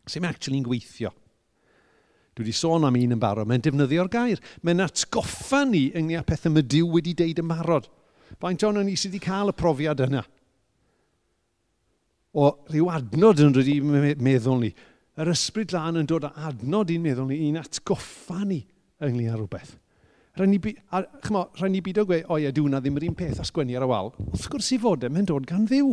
Sut 0.06 0.22
mae 0.22 0.34
actually'n 0.34 0.66
gweithio? 0.68 1.12
Dwi 2.36 2.46
wedi 2.46 2.54
sôn 2.56 2.86
am 2.88 2.96
un 2.96 3.16
yn 3.16 3.22
barod, 3.22 3.50
mae'n 3.50 3.64
defnyddio'r 3.66 4.10
gair. 4.12 4.40
Mae'n 4.64 4.86
atgoffa 4.86 5.66
ni 5.68 5.90
ynglyn 5.98 6.22
â 6.22 6.28
pethau 6.28 6.54
mae 6.54 6.64
Dyw 6.64 6.88
wedi 6.94 7.16
deud 7.18 7.42
yn 7.42 7.50
barod. 7.50 7.90
Faint 8.40 8.64
o'n 8.64 8.80
ni 8.86 8.96
sydd 8.96 9.16
wedi 9.16 9.26
cael 9.26 9.52
y 9.52 9.56
profiad 9.58 10.04
yna? 10.06 10.24
O 12.32 12.48
rhyw 12.72 12.88
adnod 12.94 13.42
yn 13.44 13.56
rydw 13.58 13.76
i 13.76 14.16
meddwl 14.16 14.62
ni. 14.62 14.72
Yr 15.20 15.34
ysbryd 15.34 15.74
lan 15.76 16.00
yn 16.00 16.08
dod 16.08 16.30
â 16.30 16.32
adnod 16.48 16.94
i'n 16.94 17.04
meddwl 17.04 17.28
ni, 17.28 17.42
i'n 17.50 17.60
atgoffa 17.60 18.46
ni 18.46 18.62
ynglyn 19.04 19.34
â 19.34 19.36
rhywbeth. 19.36 19.76
Rhaid 20.42 20.50
ni, 20.50 20.76
a, 20.90 21.04
chymo, 21.22 21.44
rhaid 21.60 21.70
ni 21.70 21.84
byd 21.86 22.00
o 22.02 22.04
gwe, 22.10 22.18
o 22.34 22.40
ie, 22.42 22.50
diwna 22.56 22.80
ddim 22.82 22.96
yr 22.98 23.04
un 23.12 23.18
peth 23.20 23.44
a 23.44 23.46
sgwennu 23.46 23.76
ar 23.78 23.86
y 23.86 23.90
wal. 23.92 24.08
Wrth 24.32 24.48
gwrs 24.50 24.72
i 24.74 24.80
fod 24.82 25.06
e, 25.06 25.12
mae'n 25.14 25.28
dod 25.30 25.46
gan 25.46 25.68
ddiw. 25.70 25.92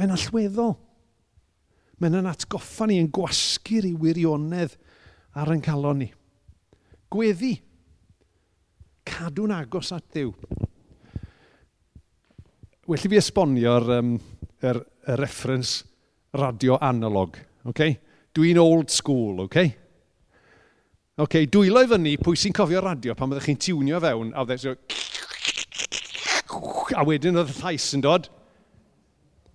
Mae'n 0.00 0.14
allweddol. 0.14 0.72
Mae'n 2.00 2.16
yn 2.22 2.30
atgoffa 2.30 2.88
ni 2.88 2.96
yn 3.02 3.10
gwasgu'r 3.12 3.90
i 3.90 3.92
wirionedd 4.00 4.78
ar 5.36 5.52
yn 5.52 5.60
calon 5.64 6.00
ni. 6.00 6.08
Gweddi. 7.12 7.52
Cadw'n 9.12 9.54
agos 9.58 9.92
at 9.92 10.08
ddiw. 10.16 10.32
Well 12.88 13.04
i 13.04 13.12
fi 13.12 13.20
esbonio'r 13.20 13.92
um, 13.98 14.16
er, 14.64 14.80
er 15.04 15.20
reference 15.20 15.84
radio 16.32 16.80
analog. 16.80 17.36
Okay? 17.68 17.98
Dwi'n 18.32 18.60
old 18.62 18.88
school, 18.88 19.44
okay? 19.44 19.74
Okay, 21.16 21.46
dwylo 21.48 21.80
i 21.80 21.86
fyny 21.88 22.10
pwy 22.20 22.36
sy'n 22.36 22.52
cofio 22.52 22.80
radio 22.84 23.14
pan 23.16 23.30
byddwch 23.30 23.46
chi'n 23.48 23.60
tiwnio 23.64 23.96
fewn 24.04 24.34
a 24.36 24.42
byddwch 24.44 24.76
chi'n... 25.40 26.98
a 27.00 27.04
wedyn 27.08 27.40
oedd 27.40 27.54
y 27.54 27.56
llais 27.56 27.86
yn 27.96 28.02
dod. 28.04 28.28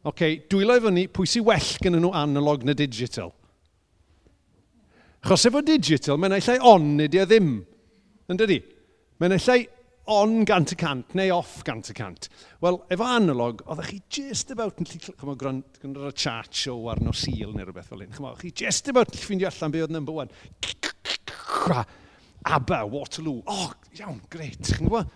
OK, 0.09 0.23
dwylo 0.49 0.79
i 0.79 0.81
fyny 0.81 1.03
pwy 1.13 1.29
sy'n 1.29 1.45
well 1.45 1.69
gen 1.85 1.99
nhw 1.99 2.09
analog 2.17 2.65
na 2.65 2.73
digital. 2.73 3.29
Chos 5.21 5.45
efo 5.45 5.61
digital, 5.61 6.17
mae'n 6.17 6.39
eillai 6.39 6.57
on 6.65 6.95
neu 6.97 7.13
dia 7.13 7.27
ddim. 7.29 7.53
Yn 8.25 8.41
dydi? 8.41 8.57
Mae'n 9.21 9.37
eillai 9.37 9.59
on 10.17 10.41
gant 10.49 10.73
y 10.73 10.81
cant 10.81 11.13
neu 11.13 11.29
off 11.37 11.59
gant 11.67 11.93
y 11.93 11.97
cant. 12.01 12.25
Wel, 12.65 12.81
efo 12.89 13.05
analog, 13.05 13.61
oeddech 13.67 13.93
chi 13.93 14.01
just 14.17 14.49
about 14.57 14.81
yn 14.81 14.89
lli... 14.89 14.97
Chymo, 15.11 15.37
gwrando 15.37 16.09
y 16.09 16.15
chat 16.17 16.49
show 16.57 16.89
ar 16.89 17.05
no 17.05 17.13
seal 17.13 17.53
neu 17.53 17.69
rhywbeth 17.69 17.93
fel 17.93 18.01
hyn. 18.01 18.09
Chymo, 18.17 18.33
chi 18.41 18.49
just 18.49 18.89
about 18.89 19.13
yn 19.13 19.21
ffeindio 19.21 19.53
allan 19.53 19.77
be 19.77 19.85
oedd 19.85 19.93
number 19.93 20.23
one. 20.23 20.33
Abba, 22.45 22.85
Waterloo. 22.85 23.41
Oh, 23.47 23.71
iawn, 23.99 24.19
gret. 24.29 24.59
Chi'n 24.65 24.87
gwybod? 24.87 25.09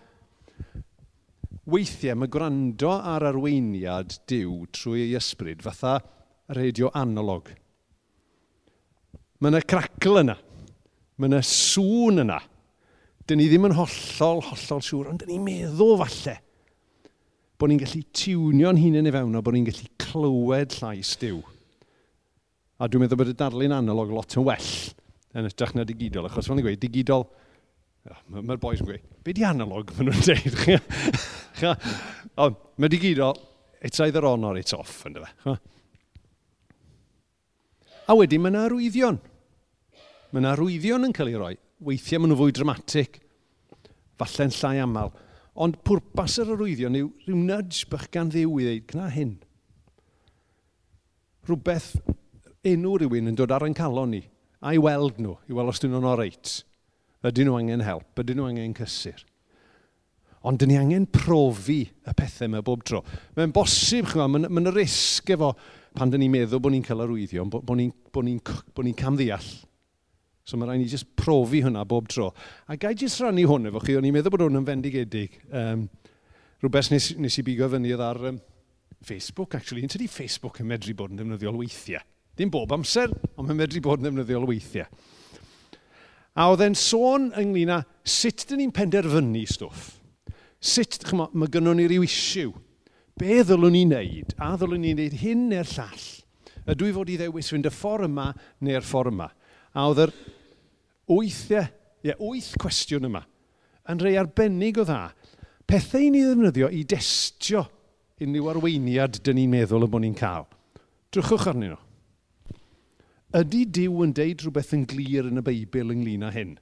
Weithiau 1.65 2.19
mae 2.21 2.29
gwrando 2.29 2.91
ar 2.93 3.25
arweiniad 3.25 4.19
diw 4.29 4.67
trwy 4.75 5.07
ei 5.07 5.15
ysbryd 5.17 5.63
fatha 5.65 5.95
radio 6.53 6.91
analog. 6.93 7.49
Mae 9.41 9.49
yna 9.49 9.63
cracl 9.65 10.21
yna. 10.21 10.35
Mae 11.17 11.31
yna 11.31 11.41
sŵn 11.49 12.21
yna. 12.21 12.37
Dyn 13.25 13.41
ni 13.41 13.47
ddim 13.49 13.65
yn 13.71 13.73
hollol, 13.73 14.43
hollol 14.45 14.83
siŵr, 14.85 15.09
ond 15.09 15.23
dyn 15.23 15.33
ni'n 15.33 15.47
meddwl 15.47 15.97
falle 16.03 16.35
bod 17.55 17.71
ni'n 17.71 17.79
gallu 17.79 18.01
tiwnio'n 18.13 18.77
hunain 18.77 19.07
i 19.07 19.13
fewn 19.15 19.37
o 19.39 19.41
bod 19.41 19.55
ni'n 19.55 19.65
gallu 19.65 19.89
clywed 20.03 20.75
llais 20.77 21.15
diw. 21.21 21.39
A 22.77 22.85
dwi'n 22.91 23.05
meddwl 23.05 23.21
bod 23.21 23.31
y 23.31 23.35
darlun 23.39 23.73
analog 23.73 24.11
lot 24.13 24.37
yn 24.37 24.45
well 24.45 24.71
yn 25.35 25.49
ytrach 25.49 25.75
na 25.75 25.83
digidol. 25.87 26.29
Achos 26.29 26.47
fel 26.47 26.57
ni'n 26.57 26.65
gweud, 26.65 26.79
digidol, 26.81 27.27
mae'r 28.29 28.45
ma 28.47 28.57
boys 28.61 28.81
yn 28.83 28.89
gweud, 28.89 29.05
be 29.25 29.33
di 29.35 29.43
analog 29.47 29.91
maen 29.97 30.11
nhw'n 30.11 30.25
deud? 30.29 30.55
Ond 32.45 32.59
mae 32.81 32.91
digidol, 32.91 33.37
it's 33.81 34.01
either 34.03 34.25
on 34.27 34.45
or 34.47 34.57
it's 34.59 34.75
off, 34.75 35.03
ynddo 35.07 35.25
fe. 35.25 35.55
A 38.05 38.13
wedyn 38.13 38.43
mae 38.43 38.53
yna 38.53 38.65
arwyddion. 38.69 39.17
Mae 40.31 40.43
yna 40.43 40.53
arwyddion 40.53 41.07
yn 41.07 41.15
cael 41.15 41.31
ei 41.31 41.39
roi. 41.41 41.53
Weithiau 41.85 42.21
maen 42.21 42.31
nhw 42.31 42.39
fwy 42.39 42.53
dramatic, 42.55 43.19
falle'n 44.21 44.53
llai 44.53 44.77
aml. 44.83 45.11
Ond 45.65 45.79
pwrpas 45.87 46.37
yr 46.43 46.53
arwyddion 46.53 46.99
yw 46.99 47.09
rhyw 47.25 47.41
nudge 47.47 47.87
bych 47.91 48.07
gan 48.13 48.29
ddiw 48.31 48.59
i 48.59 48.67
ddeud, 48.67 48.85
gna 48.91 49.09
hyn. 49.15 49.33
Rhywbeth 51.49 51.91
enw 52.65 52.95
rhywun 52.99 53.31
yn 53.31 53.37
dod 53.39 53.53
ar 53.55 53.65
ein 53.65 53.77
calon 53.77 54.13
ni 54.13 54.23
a 54.65 54.73
i 54.73 54.81
weld 54.81 55.21
nhw, 55.21 55.37
i 55.45 55.55
weld 55.55 55.71
os 55.71 55.81
dyn 55.81 55.93
nhw'n 55.93 56.09
oreit. 56.09 56.57
Ydyn 57.25 57.49
nhw 57.49 57.57
angen 57.59 57.85
help, 57.85 58.09
ydyn 58.21 58.39
nhw 58.39 58.49
angen 58.49 58.73
cysur. 58.77 59.21
Ond 60.45 60.61
dyn 60.61 60.69
ni 60.69 60.77
angen 60.77 61.07
profi 61.09 61.83
y 61.85 62.13
pethau 62.17 62.49
yma 62.49 62.61
bob 62.65 62.83
tro. 62.85 63.01
Mae'n 63.37 63.53
bosib, 63.53 64.09
chi'n 64.09 64.21
gwybod, 64.21 64.49
mae'n 64.53 64.73
risg 64.75 65.31
efo 65.33 65.53
pan 65.95 66.11
dyn 66.11 66.21
ni'n 66.21 66.33
meddwl 66.33 66.61
bod 66.61 66.75
ni'n 66.75 66.85
cael 66.85 67.05
arwyddio, 67.05 67.45
bod 67.49 67.77
ni'n 67.79 67.93
bo 68.13 68.21
ni, 68.25 68.35
bo 68.75 68.85
ni 68.85 68.93
camddeall. 68.97 69.47
So 70.45 70.59
mae 70.61 70.69
rhaid 70.69 70.83
ni 70.83 70.89
jyst 70.89 71.15
profi 71.17 71.63
hwnna 71.65 71.85
bob 71.89 72.09
tro. 72.13 72.29
A 72.69 72.77
gai 72.77 72.93
jyst 72.93 73.23
rannu 73.23 73.47
hwn 73.49 73.71
efo 73.71 73.81
chi, 73.81 73.95
o'n 73.97 74.05
i'n 74.05 74.13
meddwl 74.13 74.35
bod 74.35 74.45
hwn 74.45 74.59
yn 74.61 74.67
fendigedig. 74.67 75.39
Um, 75.49 75.87
rhywbeth 76.61 76.91
nes, 76.93 77.13
nes 77.17 77.39
i 77.41 77.45
bigo 77.47 77.69
fyny 77.71 77.95
oedd 77.95 78.05
ar 78.05 78.21
um, 78.29 78.41
Facebook, 79.05 79.57
actually. 79.57 79.81
Yn 79.85 79.93
tydi 79.93 80.09
Facebook 80.11 80.61
yn 80.61 80.69
medru 80.69 80.93
bod 80.97 81.15
yn 81.15 81.23
defnyddiol 81.23 81.57
weithiau. 81.57 82.05
Dim 82.35 82.51
bob 82.51 82.73
amser, 82.75 83.11
ond 83.35 83.47
mae'n 83.47 83.61
medru 83.61 83.81
bod 83.83 84.01
yn 84.01 84.09
ddefnyddiol 84.09 84.47
weithiau. 84.49 84.87
A 86.35 86.49
oedd 86.51 86.65
e'n 86.65 86.75
sôn 86.75 87.29
ynglyn 87.39 87.71
â 87.77 87.79
sut 88.03 88.43
dyn 88.49 88.59
ni'n 88.59 88.73
penderfynu 88.75 89.45
stwff. 89.47 89.93
Sut, 90.59 90.97
chymod, 91.07 91.35
mae 91.37 91.51
gynnon 91.51 91.79
ni 91.79 91.85
ryw 91.87 92.03
isiw. 92.03 92.51
Be 93.15 93.39
ddylwn 93.39 93.71
ni 93.71 93.85
wneud? 93.85 94.33
A 94.43 94.55
ddylwn 94.59 94.83
ni 94.83 94.91
wneud 94.95 95.15
hyn 95.21 95.45
neu'r 95.53 95.69
llall? 95.71 96.07
Ydw 96.73 96.89
i 96.89 96.95
fod 96.97 97.11
i 97.13 97.15
ddewis 97.21 97.51
fynd 97.53 97.69
y 97.69 97.71
ffordd 97.71 98.09
yma 98.09 98.31
neu'r 98.65 98.83
ffordd 98.83 99.13
yma? 99.13 99.29
A 99.71 99.85
oedd 99.87 100.03
yr 100.07 100.13
wythiau, 101.13 101.69
ie, 102.03 102.17
wyth 102.19 102.51
cwestiwn 102.59 103.07
yma 103.07 103.23
yn 103.91 104.01
rhai 104.01 104.17
arbennig 104.19 104.81
o 104.81 104.85
dda. 104.87 105.13
Pethau 105.69 106.03
i 106.03 106.11
ni 106.11 106.25
ddefnyddio 106.25 106.71
i 106.73 106.83
destio 106.89 107.63
unrhyw 108.19 108.51
arweiniad 108.51 109.21
dyn 109.23 109.39
ni'n 109.39 109.55
meddwl 109.55 109.87
y 109.87 109.91
bod 109.91 110.03
ni'n 110.03 110.17
cael. 110.17 110.49
Drwchwch 111.13 111.47
arnyn 111.51 111.71
nhw 111.73 111.84
ydy 113.35 113.65
Dyw 113.75 114.03
yn 114.05 114.13
deud 114.15 114.43
rhywbeth 114.43 114.73
yn 114.75 114.85
glir 114.89 115.27
yn 115.27 115.41
y 115.41 115.43
Beibl 115.45 115.93
ynglyn 115.93 116.25
â 116.27 116.31
hyn? 116.35 116.55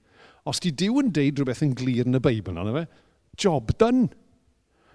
Os 0.49 0.59
di 0.63 0.73
Dyw 0.75 0.99
yn 1.03 1.13
deud 1.15 1.39
rhywbeth 1.39 1.63
yn 1.65 1.75
glir 1.77 2.09
yn 2.09 2.17
y 2.17 2.21
Beibl, 2.23 2.55
na 2.55 2.65
fe, 2.75 2.83
job 3.39 3.71
done. 3.79 4.09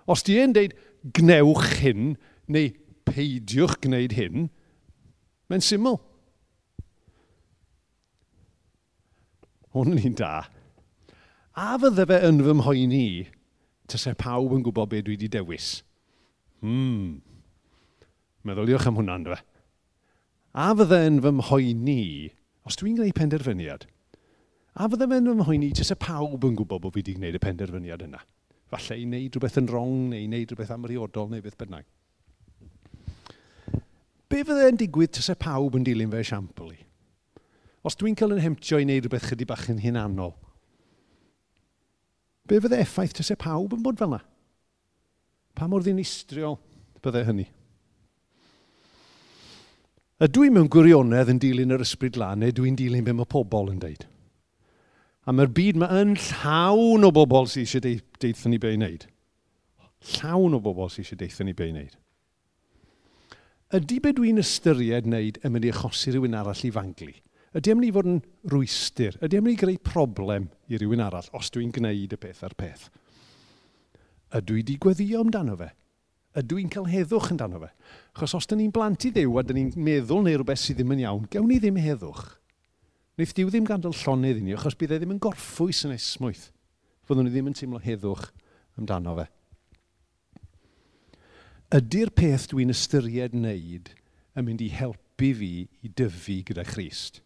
Os 0.09 0.25
di 0.27 0.39
e'n 0.41 0.55
deud 0.57 0.75
gnewch 1.17 1.79
hyn 1.83 2.15
neu 2.51 2.73
peidiwch 3.09 3.79
gwneud 3.85 4.15
hyn, 4.19 4.49
mae'n 5.49 5.65
syml. 5.65 5.99
Hwn 9.77 9.95
yn 9.95 10.07
un 10.11 10.17
da. 10.19 10.33
A 11.59 11.75
fydde 11.81 12.07
fe 12.09 12.19
yn 12.29 12.43
fy 12.45 12.57
mhoeni, 12.57 13.07
tysau 13.91 14.17
pawb 14.19 14.57
yn 14.57 14.65
gwybod 14.67 14.91
beth 14.93 15.07
dwi 15.07 15.17
wedi 15.17 15.31
dewis. 15.33 15.79
Hmm. 16.65 17.21
Meddyliwch 18.47 18.89
am 18.89 18.99
hwnna'n 18.99 19.29
dweud. 19.29 19.45
A 20.59 20.73
fydde'n 20.75 21.21
fy 21.23 21.31
mhoeni, 21.39 22.03
os 22.67 22.75
dwi'n 22.81 22.97
gwneud 22.99 23.15
penderfyniad, 23.15 23.85
a 24.75 24.89
fydde 24.91 25.07
fe'n 25.07 25.29
fy 25.31 25.35
mhoeni 25.39 25.69
jyst 25.71 25.95
y 25.95 25.97
pawb 26.03 26.47
yn 26.49 26.57
gwybod 26.59 26.81
bod 26.83 26.97
fi 26.97 26.99
wedi 26.99 27.13
gwneud 27.15 27.37
y 27.39 27.41
penderfyniad 27.45 28.03
yna. 28.03 28.19
Falle 28.73 28.97
i 28.99 29.05
wneud 29.07 29.37
rhywbeth 29.37 29.59
yn 29.61 29.69
wrong 29.71 30.09
neu 30.11 30.19
i 30.19 30.27
wneud 30.27 30.51
rhywbeth 30.51 30.73
amriodol 30.75 31.31
neu 31.31 31.45
beth 31.45 31.55
bynnag. 31.61 31.87
Be 34.27 34.41
fydde'n 34.49 34.81
digwydd 34.81 35.13
tasau 35.21 35.39
pawb 35.39 35.79
yn 35.79 35.87
dilyn 35.87 36.11
fe 36.11 36.25
esiampl 36.25 36.73
i? 36.75 36.81
Os 37.87 37.95
dwi'n 38.01 38.19
cael 38.19 38.35
yn 38.35 38.43
hemtio 38.43 38.81
i 38.83 38.89
wneud 38.89 39.07
rhywbeth 39.07 39.29
chydig 39.31 39.53
bach 39.53 39.69
yn 39.71 39.79
hunanol, 39.85 40.35
be 42.51 42.59
fydde 42.65 42.83
effaith 42.83 43.15
tasau 43.21 43.39
pawb 43.39 43.79
yn 43.79 43.87
bod 43.87 44.03
fel 44.03 44.11
yna? 44.11 44.25
Pa 45.55 45.71
mor 45.71 45.87
ddinistriol 45.87 46.59
bydde 47.05 47.23
hynny? 47.31 47.47
Ydw 50.19 50.49
i 50.49 50.49
mewn 50.51 50.67
gwirionedd 50.67 51.29
yn 51.31 51.39
dilyn 51.39 51.71
yr 51.77 51.85
ysbryd 51.85 52.17
lan, 52.19 52.41
neu 52.43 52.51
dwi'n 52.51 52.75
dilyn 52.75 53.05
beth 53.07 53.15
mae 53.21 53.29
pobl 53.31 53.69
yn 53.71 53.79
deud? 53.79 54.03
A 55.23 55.31
mae'r 55.31 55.53
byd 55.55 55.79
mae 55.79 56.01
yn 56.03 56.17
llawn 56.19 57.07
o 57.07 57.13
bobl 57.15 57.47
sydd 57.47 57.87
eisiau 57.87 58.03
deithio 58.25 58.51
ni 58.51 58.59
be 58.59 58.73
i 58.75 58.81
wneud. 58.81 59.07
Llawn 60.17 60.59
o 60.59 60.61
bobl 60.65 60.91
sydd 60.91 61.05
eisiau 61.05 61.21
deithio 61.23 61.47
ni 61.47 61.55
be 61.55 61.69
i 61.69 61.75
wneud. 61.77 61.95
Ydy 63.79 64.01
be 64.03 64.15
dwi'n 64.17 64.43
ystyried 64.43 65.07
wneud 65.07 65.39
yn 65.45 65.55
mynd 65.55 65.69
i 65.69 65.71
achosi 65.71 66.11
rhywun 66.11 66.35
arall 66.41 66.67
i 66.67 66.75
fanglu? 66.75 67.15
Ydy 67.55 67.77
am 67.77 67.85
ni 67.85 67.95
fod 67.95 68.11
yn 68.11 68.21
rwystyr? 68.51 69.23
Ydy 69.23 69.39
am 69.39 69.47
ni 69.47 69.55
greu 69.61 69.79
problem 69.79 70.51
i 70.67 70.83
rywun 70.83 71.05
arall 71.05 71.31
os 71.39 71.55
dwi'n 71.55 71.71
gwneud 71.79 72.19
y 72.19 72.19
peth 72.19 72.43
ar 72.49 72.59
peth? 72.59 72.89
Ydw 74.35 74.59
i 74.59 74.65
wedi 74.65 74.83
gweddio 74.83 75.23
amdano 75.23 75.55
fe? 75.63 75.77
ydw 76.39 76.61
i'n 76.63 76.71
cael 76.73 76.89
heddwch 76.91 77.33
yn 77.35 77.41
dano 77.41 77.61
fe? 77.63 77.71
Chos 78.19 78.37
os 78.39 78.47
da 78.49 78.59
ni'n 78.59 78.75
blant 78.75 79.07
i 79.09 79.13
ddew 79.15 79.39
a 79.39 79.45
da 79.47 79.57
ni'n 79.57 79.73
meddwl 79.75 80.23
neu 80.25 80.39
rhywbeth 80.39 80.63
sydd 80.63 80.81
ddim 80.81 80.95
yn 80.95 81.03
iawn, 81.05 81.27
gawn 81.33 81.49
ni 81.51 81.59
ddim 81.63 81.81
heddwch. 81.83 82.27
Wneith 83.19 83.35
diw 83.35 83.51
ddim 83.51 83.67
gandol 83.67 83.97
llonydd 83.99 84.39
i 84.39 84.45
ni, 84.47 84.55
achos 84.55 84.77
bydd 84.79 84.95
e 84.95 85.01
ddim 85.01 85.17
yn 85.17 85.23
gorffwys 85.23 85.83
yn 85.89 85.97
esmwyth. 85.97 86.53
Fyddwn 87.09 87.27
ni 87.27 87.33
ddim 87.35 87.49
yn 87.51 87.57
teimlo 87.59 87.81
heddwch 87.83 88.29
amdano 88.79 89.17
fe. 89.19 89.27
Ydy'r 91.75 92.13
peth 92.17 92.47
dwi'n 92.53 92.71
ystyried 92.73 93.35
wneud 93.37 93.91
yn 94.39 94.47
mynd 94.47 94.63
i 94.65 94.71
helpu 94.73 95.33
fi 95.41 95.51
i 95.85 95.91
dyfu 95.99 96.39
gyda 96.49 96.63
Christ? 96.69 97.19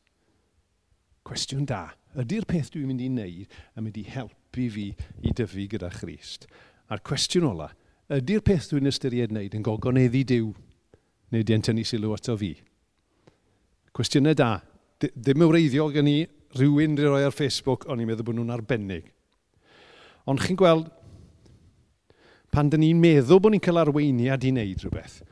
Cwestiwn 1.29 1.69
da. 1.69 1.93
Ydy'r 2.19 2.49
peth 2.49 2.73
dwi'n 2.73 2.89
mynd 2.89 3.05
i 3.05 3.11
wneud 3.13 3.61
yn 3.77 3.85
mynd 3.85 4.01
i 4.01 4.07
helpu 4.09 4.67
fi 4.73 4.89
i 5.23 5.35
dyfu 5.37 5.69
gyda 5.71 5.93
Christ? 5.95 6.49
A'r 6.91 7.05
cwestiwn 7.07 7.47
ola, 7.53 7.69
ydy'r 8.13 8.43
peth 8.45 8.69
dwi'n 8.73 8.91
ystyried 8.91 9.33
wneud 9.33 9.55
yn 9.57 9.65
gogoneddi 9.65 10.23
diw 10.29 10.51
neu 11.33 11.47
di'n 11.47 11.65
tynnu 11.65 11.85
sylw 11.89 12.13
ato 12.17 12.37
fi? 12.41 12.53
Cwestiynau 13.97 14.37
da. 14.37 14.55
Ddim 15.03 15.45
ywreiddio 15.47 15.89
gen 15.93 16.11
i 16.11 16.19
rhywun 16.57 16.97
roi 16.99 17.09
roi 17.09 17.25
ar 17.27 17.35
Facebook, 17.35 17.87
ond 17.89 18.03
i'n 18.03 18.11
meddwl 18.11 18.29
bod 18.29 18.39
nhw'n 18.39 18.53
arbennig. 18.55 19.09
Ond 20.29 20.43
chi'n 20.45 20.59
gweld, 20.61 20.91
pan 22.53 22.71
dyn 22.71 22.85
ni'n 22.85 23.01
meddwl 23.01 23.41
bod 23.43 23.55
ni'n 23.55 23.65
cael 23.65 23.81
arweiniad 23.83 24.45
i 24.45 24.53
wneud 24.53 24.85
rhywbeth, 24.85 25.23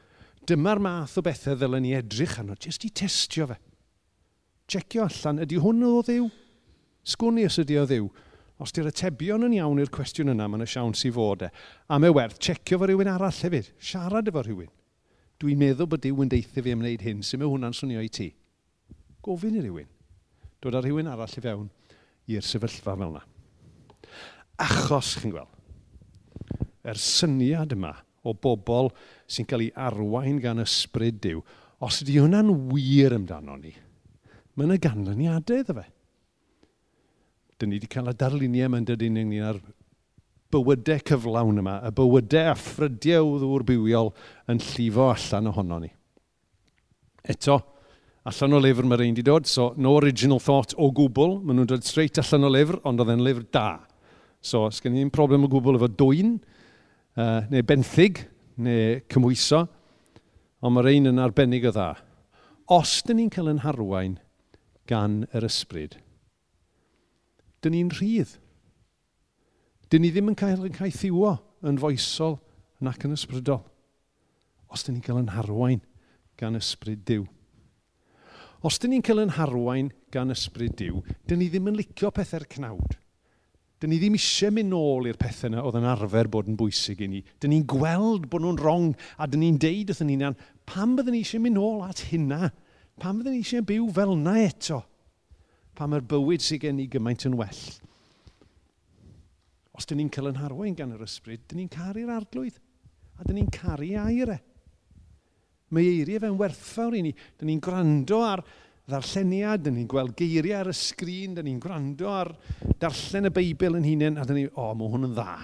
dyma'r 0.49 0.81
math 0.83 1.19
o 1.21 1.25
bethau 1.25 1.59
ddylen 1.59 1.85
ni 1.85 1.95
edrych 1.99 2.39
arno, 2.41 2.57
jyst 2.59 2.87
i 2.89 2.91
testio 3.03 3.47
fe. 3.51 3.61
Checio 4.71 5.05
allan, 5.07 5.43
ydy 5.45 5.61
hwn 5.61 5.87
o 5.87 6.01
ddiw? 6.07 6.27
Sgwni 7.11 7.47
os 7.49 7.59
ydy 7.63 7.79
o 7.81 7.87
ddiw? 7.89 8.09
Os 8.61 8.75
di'r 8.77 8.91
atebion 8.91 9.47
yn 9.47 9.57
iawn 9.57 9.81
i'r 9.81 9.93
cwestiwn 9.93 10.35
yna, 10.35 10.47
mae'n 10.51 10.67
y 10.67 10.69
siawns 10.69 11.07
i 11.09 11.13
fod 11.15 11.47
e. 11.47 11.49
A 11.89 11.97
mae 11.97 12.13
werth 12.13 12.37
checio 12.45 12.77
fo 12.77 12.89
rhywun 12.89 13.09
arall 13.09 13.39
hefyd. 13.47 13.71
Siarad 13.81 14.29
efo 14.29 14.43
rhywun. 14.45 14.69
Dwi'n 15.41 15.61
meddwl 15.63 15.89
bod 15.89 16.03
Dyw 16.05 16.21
yn 16.21 16.33
deithio 16.33 16.65
fi 16.67 16.75
am 16.77 16.83
wneud 16.85 17.05
hyn, 17.07 17.23
sy'n 17.25 17.41
mewn 17.41 17.55
hwnna'n 17.55 17.77
swnio 17.77 18.03
i 18.05 18.11
ti. 18.13 18.29
Gofyn 19.25 19.57
i 19.57 19.63
rhywun. 19.65 19.89
Dod 20.61 20.77
â 20.77 20.83
rhywun 20.85 21.09
arall 21.09 21.39
i 21.41 21.45
fewn 21.45 21.71
i'r 22.29 22.45
sefyllfa 22.45 22.93
fel 22.93 23.07
yna. 23.09 23.23
Achos, 24.61 25.15
chi'n 25.23 25.33
gweld, 25.33 25.57
er 26.85 27.01
syniad 27.01 27.73
yma 27.73 27.95
o 28.29 28.35
bobl 28.37 28.91
sy'n 29.31 29.49
cael 29.49 29.65
ei 29.65 29.73
arwain 29.89 30.41
gan 30.43 30.61
ysbryd 30.61 31.23
diw, 31.25 31.41
os 31.81 32.03
ydy 32.05 32.19
hwnna'n 32.21 32.53
wir 32.69 33.17
amdano 33.17 33.57
ni, 33.57 33.73
mae 34.53 34.69
yna 34.69 34.77
ganlyniadau 34.85 35.65
iddo 35.65 35.79
fe 35.79 35.87
dyn 37.61 37.73
ni 37.73 37.79
wedi 37.79 37.91
cael 37.93 38.11
y 38.11 38.17
darluniau 38.17 38.73
mewn 38.73 38.89
dydyn 38.89 39.15
ni 39.15 39.25
ynglyn 39.27 39.49
â'r 39.51 39.61
bywydau 40.51 41.03
cyflawn 41.07 41.61
yma, 41.63 41.77
y 41.87 41.93
bywydau 41.95 42.51
a 42.51 42.55
ffrydiau 42.59 43.29
o 43.35 43.37
ddŵr 43.43 43.67
bywiol 43.69 44.11
yn 44.51 44.63
llifo 44.73 45.11
allan 45.13 45.51
ohono 45.53 45.79
ni. 45.85 45.91
Eto, 47.31 47.61
allan 48.27 48.57
o 48.57 48.63
lyfr 48.65 48.89
mae'r 48.89 49.05
ein 49.05 49.15
wedi 49.15 49.27
dod, 49.27 49.47
so 49.47 49.71
no 49.77 49.95
original 49.99 50.43
thought 50.43 50.75
o 50.77 50.91
gwbl, 50.97 51.39
maen 51.45 51.61
nhw'n 51.61 51.71
dod 51.71 51.87
straight 51.87 52.19
allan 52.23 52.49
o 52.49 52.53
lyfr, 52.53 52.81
ond 52.89 53.03
oedd 53.03 53.15
e'n 53.15 53.25
lyfr 53.25 53.47
da. 53.55 53.69
So, 54.41 54.67
os 54.67 54.81
gen 54.83 54.99
i'n 54.99 55.13
problem 55.13 55.47
o 55.47 55.53
gwbl 55.53 55.79
efo 55.79 55.91
dwy'n, 56.01 56.35
uh, 57.21 57.41
neu 57.53 57.67
benthyg, 57.67 58.25
neu 58.61 59.01
cymwyso, 59.13 59.67
ond 60.61 60.77
mae'r 60.77 60.91
ein 60.95 61.13
yn 61.13 61.23
arbennig 61.23 61.69
o 61.69 61.75
dda. 61.77 61.93
Os 62.71 63.01
dyn 63.07 63.21
ni'n 63.21 63.33
cael 63.33 63.53
yn 63.53 63.63
harwain 63.65 64.19
gan 64.91 65.23
yr 65.37 65.47
ysbryd, 65.47 65.99
dyn 67.65 67.77
ni'n 67.77 67.93
rhydd. 67.95 68.37
Dyn 69.91 70.05
ni 70.05 70.13
ddim 70.13 70.31
yn 70.33 70.39
cael 70.39 70.65
yn 70.69 70.77
cael 70.77 70.95
thiwo 70.95 71.35
yn 71.67 71.81
foesol 71.81 72.39
nac 72.85 73.05
yn 73.05 73.17
ysbrydol, 73.17 73.65
os 74.71 74.87
dyn 74.87 74.97
ni'n 74.97 75.05
cael 75.05 75.21
yn 75.21 75.35
harwain 75.35 75.83
gan 76.41 76.57
ysbryd 76.57 77.05
diw. 77.09 77.27
Os 78.65 78.79
dyn 78.81 78.95
ni'n 78.95 79.05
cael 79.05 79.25
yn 79.25 79.37
harwain 79.37 79.91
gan 80.13 80.33
ysbryd 80.33 80.77
diw, 80.81 81.03
dyn 81.29 81.41
ni 81.43 81.51
ddim 81.51 81.69
yn 81.73 81.79
licio 81.81 82.13
pethau'r 82.15 82.49
cnawd. 82.55 82.97
Dyn 83.81 83.95
ni 83.95 83.97
ddim 83.97 84.17
eisiau 84.19 84.53
mynd 84.53 84.69
nôl 84.75 85.07
i'r 85.09 85.17
pethau 85.17 85.49
yna 85.49 85.63
oedd 85.65 85.79
yn 85.79 85.89
arfer 85.89 86.29
bod 86.29 86.49
yn 86.53 86.59
bwysig 86.61 86.99
i 87.01 87.07
ni. 87.09 87.23
Dyn 87.41 87.55
ni'n 87.55 87.65
gweld 87.69 88.27
bod 88.29 88.45
nhw'n 88.45 88.59
wrong 88.61 88.91
a 89.17 89.25
dyn 89.25 89.41
ni'n 89.41 89.57
deud 89.61 89.93
wrthyn 89.95 90.11
ni'n 90.13 90.37
pam 90.69 90.93
byddwn 90.99 91.17
ni 91.17 91.23
eisiau 91.25 91.41
mynd 91.41 91.57
nôl 91.57 91.87
at 91.87 92.05
hynna? 92.11 92.51
Pam 93.01 93.17
byddwn 93.17 93.39
ni 93.39 93.41
eisiau 93.41 93.65
byw 93.65 93.87
fel 93.97 94.13
na 94.21 94.37
eto? 94.45 94.83
pa 95.81 95.89
mae'r 95.89 96.05
bywyd 96.05 96.45
sydd 96.45 96.67
gen 96.67 96.81
i 96.83 96.89
gymaint 96.93 97.25
yn 97.25 97.39
well. 97.41 97.61
Os 99.73 99.89
dyn 99.89 100.03
ni'n 100.03 100.11
cael 100.13 100.29
yn 100.29 100.41
harwain 100.43 100.77
gan 100.77 100.93
yr 100.93 101.07
ysbryd, 101.07 101.47
dyn 101.49 101.63
ni'n 101.63 101.73
caru'r 101.73 102.13
arglwydd 102.19 102.59
a 103.17 103.25
dyn 103.25 103.39
ni'n 103.41 103.53
caru 103.55 103.89
aire. 104.03 104.37
Mae 105.73 105.87
eiriau 105.87 106.21
fe'n 106.21 106.37
werthfawr 106.41 106.97
i 106.99 107.05
ni. 107.07 107.13
Dyn 107.41 107.49
ni'n 107.49 107.63
gwrando 107.65 108.21
ar 108.27 108.43
ddarlleniad, 108.91 109.63
dyn 109.65 109.79
ni'n 109.79 109.89
gweld 109.89 110.17
geiriau 110.19 110.59
ar 110.59 110.73
y 110.73 110.75
sgrin, 110.77 111.37
dyn 111.39 111.47
ni'n 111.49 111.63
gwrando 111.63 112.11
ar 112.13 112.33
darllen 112.83 113.31
y 113.31 113.33
Beibl 113.39 113.79
yn 113.79 113.87
hunain, 113.87 114.19
a 114.21 114.27
dyn 114.29 114.41
ni, 114.41 114.47
o, 114.51 114.67
oh, 114.67 114.75
mae 114.77 114.93
hwn 114.93 115.09
yn 115.09 115.17
dda. 115.17 115.37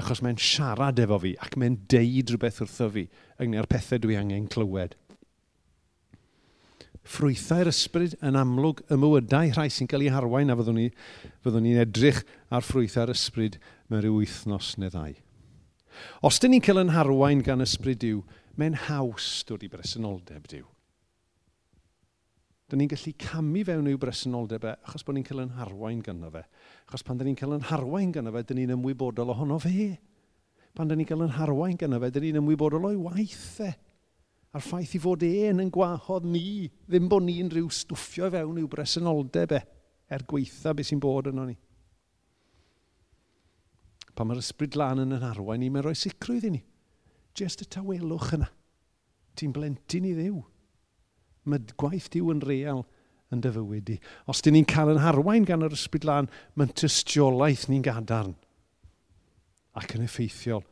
Achos 0.00 0.22
mae'n 0.24 0.40
siarad 0.40 1.00
efo 1.04 1.20
fi 1.22 1.34
ac 1.44 1.56
mae'n 1.60 1.76
deud 1.92 2.32
rhywbeth 2.32 2.62
wrtho 2.64 2.88
fi 2.94 3.06
ynglyn 3.36 3.60
â'r 3.60 3.68
pethau 3.70 4.00
dwi 4.02 4.16
angen 4.20 4.48
clywed 4.52 4.96
ffrwythau'r 7.02 7.70
ysbryd 7.72 8.14
yn 8.22 8.38
amlwg 8.38 8.84
y 8.86 8.98
mywydau 9.00 9.50
rhai 9.56 9.68
sy'n 9.74 9.88
cael 9.90 10.04
ei 10.06 10.12
harwain 10.14 10.52
a 10.52 10.56
fyddwn 10.58 11.64
ni, 11.64 11.74
edrych 11.82 12.22
ar 12.54 12.62
ffrwythau'r 12.62 13.10
ysbryd 13.14 13.58
mewn 13.90 14.04
rhyw 14.04 14.20
wythnos 14.20 14.76
neu 14.78 14.92
ddau. 14.92 15.16
Os 16.22 16.38
dyn 16.40 16.54
ni'n 16.54 16.64
cael 16.64 16.82
yn 16.84 16.94
harwain 16.94 17.42
gan 17.44 17.64
ysbryd 17.64 18.00
diw, 18.04 18.22
mae'n 18.56 18.78
haws 18.86 19.42
dod 19.48 19.66
i 19.66 19.70
bresenoldeb 19.72 20.46
diw. 20.52 20.64
Dyn 22.70 22.80
ni'n 22.80 22.92
gallu 22.94 23.12
camu 23.20 23.66
fewn 23.68 23.90
i'w 23.90 23.98
bresenoldeb 24.00 24.64
e, 24.64 24.76
achos 24.86 25.04
bod 25.04 25.18
ni'n 25.18 25.26
cael 25.26 25.42
yn 25.42 25.54
harwain 25.58 26.00
ganddo 26.06 26.30
fe. 26.32 26.46
Achos 26.86 27.04
pan 27.04 27.18
dyn 27.18 27.32
ni'n 27.32 27.36
cael 27.36 27.58
yn 27.58 27.66
harwain 27.68 28.14
ganddo 28.14 28.32
fe, 28.32 28.46
dyn 28.48 28.62
ni'n 28.62 28.76
ymwybodol 28.78 29.34
ohono 29.34 29.58
fe. 29.60 29.90
Pan 30.72 30.88
dyn 30.88 31.02
ni'n 31.02 31.10
cael 31.10 31.26
yn 31.26 31.34
harwain 31.36 31.76
ganddo 31.80 32.00
fe, 32.00 32.12
dyn 32.14 32.30
ni'n 32.30 32.40
ymwybodol 32.40 32.92
o'i 32.92 33.00
waith 33.10 33.58
e 33.66 33.74
a'r 34.52 34.64
ffaith 34.64 34.96
i 34.98 35.00
fod 35.00 35.24
e'n 35.24 35.62
yn 35.64 35.70
gwahodd 35.72 36.26
ni, 36.28 36.68
ddim 36.88 37.08
bod 37.08 37.24
ni'n 37.24 37.50
rhyw 37.52 37.70
stwffio 37.72 38.28
fewn 38.32 38.60
i'w 38.60 38.68
bresenoldeb 38.70 39.54
e, 39.56 39.60
er 40.12 40.24
gweitha 40.28 40.74
beth 40.76 40.90
sy'n 40.90 41.00
bod 41.00 41.30
yno 41.30 41.46
ni. 41.48 41.56
Pan 44.12 44.28
mae'r 44.28 44.42
ysbryd 44.42 44.76
lan 44.76 45.00
yn 45.06 45.16
yn 45.16 45.24
arwain 45.24 45.62
ni, 45.62 45.70
mae'n 45.72 45.86
rhoi 45.86 45.96
sicrwydd 45.96 46.50
i 46.50 46.54
ni. 46.58 46.64
Just 47.38 47.64
y 47.64 47.68
tawelwch 47.72 48.34
yna. 48.36 48.50
Ti'n 49.40 49.54
blentyn 49.56 50.10
i 50.10 50.12
ddiw. 50.18 50.42
Mae 51.48 51.72
gwaith 51.80 52.10
diw 52.12 52.28
yn 52.34 52.44
real 52.44 52.84
yn 53.32 53.40
dy 53.40 53.54
fywyd 53.54 53.86
di. 53.88 53.96
Os 54.28 54.44
dyn 54.44 54.58
ni'n 54.58 54.68
cael 54.68 54.92
yn 54.92 55.00
harwain 55.00 55.48
gan 55.48 55.64
yr 55.64 55.72
ysbryd 55.72 56.04
lan, 56.04 56.28
mae'n 56.60 56.76
tystiolaeth 56.76 57.70
ni'n 57.72 57.86
gadarn 57.88 58.36
ac 59.80 59.96
yn 59.96 60.04
effeithiol 60.04 60.66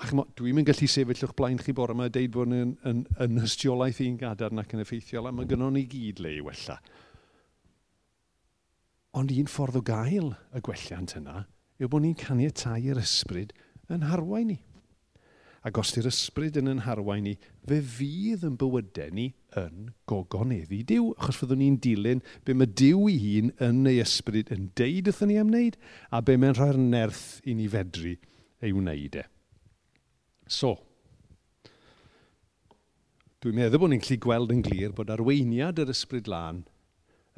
A 0.00 0.08
dwi'n 0.08 0.56
mynd 0.56 0.70
gallu 0.70 0.88
sefyll 0.88 1.26
o'ch 1.26 1.34
blaen 1.36 1.60
chi 1.60 1.74
bore 1.76 1.92
yma 1.92 2.08
a 2.08 2.12
deud 2.12 2.32
bod 2.32 2.52
yn, 2.56 2.74
yn, 2.88 3.02
yn 3.20 3.42
ystiolaeth 3.44 4.00
i'n 4.02 4.16
gadarn 4.20 4.62
ac 4.62 4.72
yn 4.72 4.82
effeithiol, 4.84 5.28
a 5.28 5.32
mae 5.36 5.48
gynnon 5.48 5.76
ni 5.76 5.84
gyd 5.90 6.22
le 6.24 6.32
i 6.38 6.44
wella. 6.44 6.78
Ond 9.20 9.32
un 9.36 9.50
ffordd 9.52 9.76
o 9.76 9.84
gael 9.84 10.32
y 10.56 10.62
gwelliant 10.64 11.18
yna 11.20 11.42
yw 11.82 11.90
bod 11.92 12.04
ni'n 12.04 12.16
caniatau'r 12.18 13.00
ysbryd 13.02 13.52
yn 13.92 14.06
harwain 14.08 14.54
ni. 14.54 14.58
Ac 15.62 15.78
os 15.78 15.92
di'r 15.94 16.08
ysbryd 16.10 16.56
yn 16.58 16.72
yn 16.72 16.80
harwain 16.86 17.22
ni, 17.28 17.36
fe 17.68 17.78
fydd 17.86 18.46
yn 18.48 18.56
bywydau 18.58 19.12
ni 19.14 19.28
yn 19.60 19.92
gogoneddi 20.10 20.80
diw, 20.88 21.12
achos 21.18 21.38
fyddwn 21.42 21.60
ni'n 21.62 21.76
dilyn 21.84 22.24
be 22.46 22.56
mae 22.56 22.70
diw 22.80 23.04
i 23.12 23.18
hun 23.20 23.52
yn 23.62 23.84
ei 23.90 24.00
ysbryd 24.02 24.50
yn 24.56 24.70
deud 24.78 25.12
wrthyn 25.12 25.30
ni 25.30 25.38
am 25.38 25.52
wneud, 25.52 25.78
a 26.10 26.22
be 26.24 26.38
mae'n 26.40 26.56
rhoi'r 26.58 26.80
nerth 26.80 27.26
i 27.46 27.54
ni 27.58 27.68
fedru 27.70 28.16
ei 28.62 28.74
wneud 28.74 29.20
e. 29.20 29.26
So, 30.52 30.74
dwi'n 33.42 33.56
meddwl 33.56 33.80
bod 33.80 33.92
ni'n 33.92 34.02
gallu 34.02 34.18
gweld 34.22 34.52
yn 34.54 34.60
glir 34.66 34.92
bod 34.96 35.10
arweiniad 35.14 35.80
yr 35.82 35.90
ysbryd 35.94 36.28
lan 36.30 36.60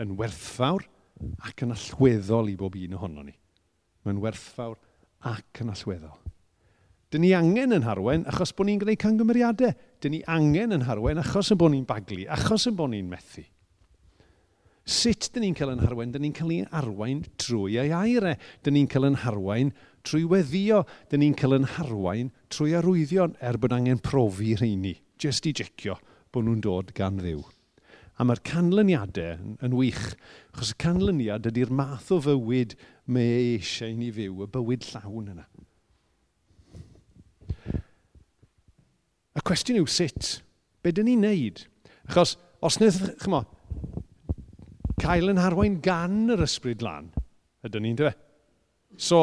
yn 0.03 0.17
werthfawr 0.19 0.85
ac 1.47 1.63
yn 1.65 1.73
allweddol 1.77 2.51
i 2.51 2.57
bob 2.59 2.75
un 2.81 2.97
ohono 2.99 3.23
ni. 3.25 3.37
Mae'n 4.05 4.21
werthfawr 4.25 4.77
ac 5.31 5.63
yn 5.63 5.71
allweddol. 5.73 6.19
Dyn 7.15 7.23
ni 7.23 7.31
angen 7.39 7.77
yn 7.77 7.87
harwen 7.87 8.27
achos 8.27 8.51
bod 8.57 8.67
ni'n 8.67 8.81
gwneud 8.83 8.99
cangymeriadau. 9.01 9.71
Dyn 10.03 10.17
ni 10.17 10.21
angen 10.27 10.75
yn 10.75 10.87
harwen 10.89 11.23
achos 11.23 11.53
yn 11.55 11.61
bod 11.61 11.71
ni'n 11.71 11.87
baglu, 11.87 12.25
achos 12.35 12.67
yn 12.67 12.75
bod 12.77 12.91
ni'n 12.91 13.07
methu. 13.09 13.45
Sut 14.85 15.31
dyn 15.33 15.47
ni'n 15.47 15.55
cael 15.57 15.73
yn 15.73 15.81
harwain? 15.81 16.11
Dyn 16.13 16.27
ni'n 16.27 16.35
cael 16.37 16.51
ei 16.53 16.65
arwain 16.69 17.23
trwy 17.41 17.79
ei 17.81 17.93
aire. 17.97 18.35
Dyn 18.65 18.77
ni'n 18.77 18.89
cael 18.93 19.09
yn 19.09 19.21
harwain 19.23 19.73
trwy 20.05 20.27
weddio. 20.29 20.83
Dyn 21.09 21.25
ni'n 21.25 21.37
cael 21.41 21.57
yn 21.57 21.69
harwain 21.79 22.35
trwy 22.53 22.75
arwyddion 22.77 23.39
er 23.41 23.57
bod 23.61 23.73
angen 23.73 24.03
profi 24.05 24.53
rheini. 24.61 24.99
Just 25.17 25.49
i 25.49 25.55
jecio 25.57 25.97
bod 26.35 26.45
nhw'n 26.45 26.61
dod 26.65 26.93
gan 26.97 27.17
ddiw. 27.23 27.41
A 28.21 28.27
mae'r 28.29 28.43
canlyniadau 28.47 29.57
yn 29.65 29.73
wych, 29.75 30.13
achos 30.53 30.75
y 30.75 30.79
canlyniad 30.85 31.49
ydy'r 31.51 31.73
math 31.75 32.13
o 32.15 32.21
fywyd 32.23 32.77
mae 33.11 33.33
eisiau 33.57 33.97
ni 33.99 34.13
fyw, 34.15 34.45
y 34.45 34.51
bywyd 34.53 34.87
llawn 34.93 35.33
yna. 35.33 35.49
Y 39.35 39.43
cwestiwn 39.43 39.81
yw 39.81 39.89
sut? 39.91 40.37
Be 40.85 40.93
dyn 40.95 41.09
ni'n 41.11 41.25
neud? 41.27 41.65
Achos, 42.07 42.37
os 42.63 42.79
wnaeth, 42.79 43.17
chymo, 43.25 43.43
cael 45.05 45.33
yn 45.33 45.41
harwain 45.43 45.81
gan 45.85 46.33
yr 46.33 46.45
ysbryd 46.47 46.85
lan. 46.85 47.11
Ydyn 47.65 47.85
ni'n 47.85 48.01
dweud. 48.01 48.21
So, 48.97 49.21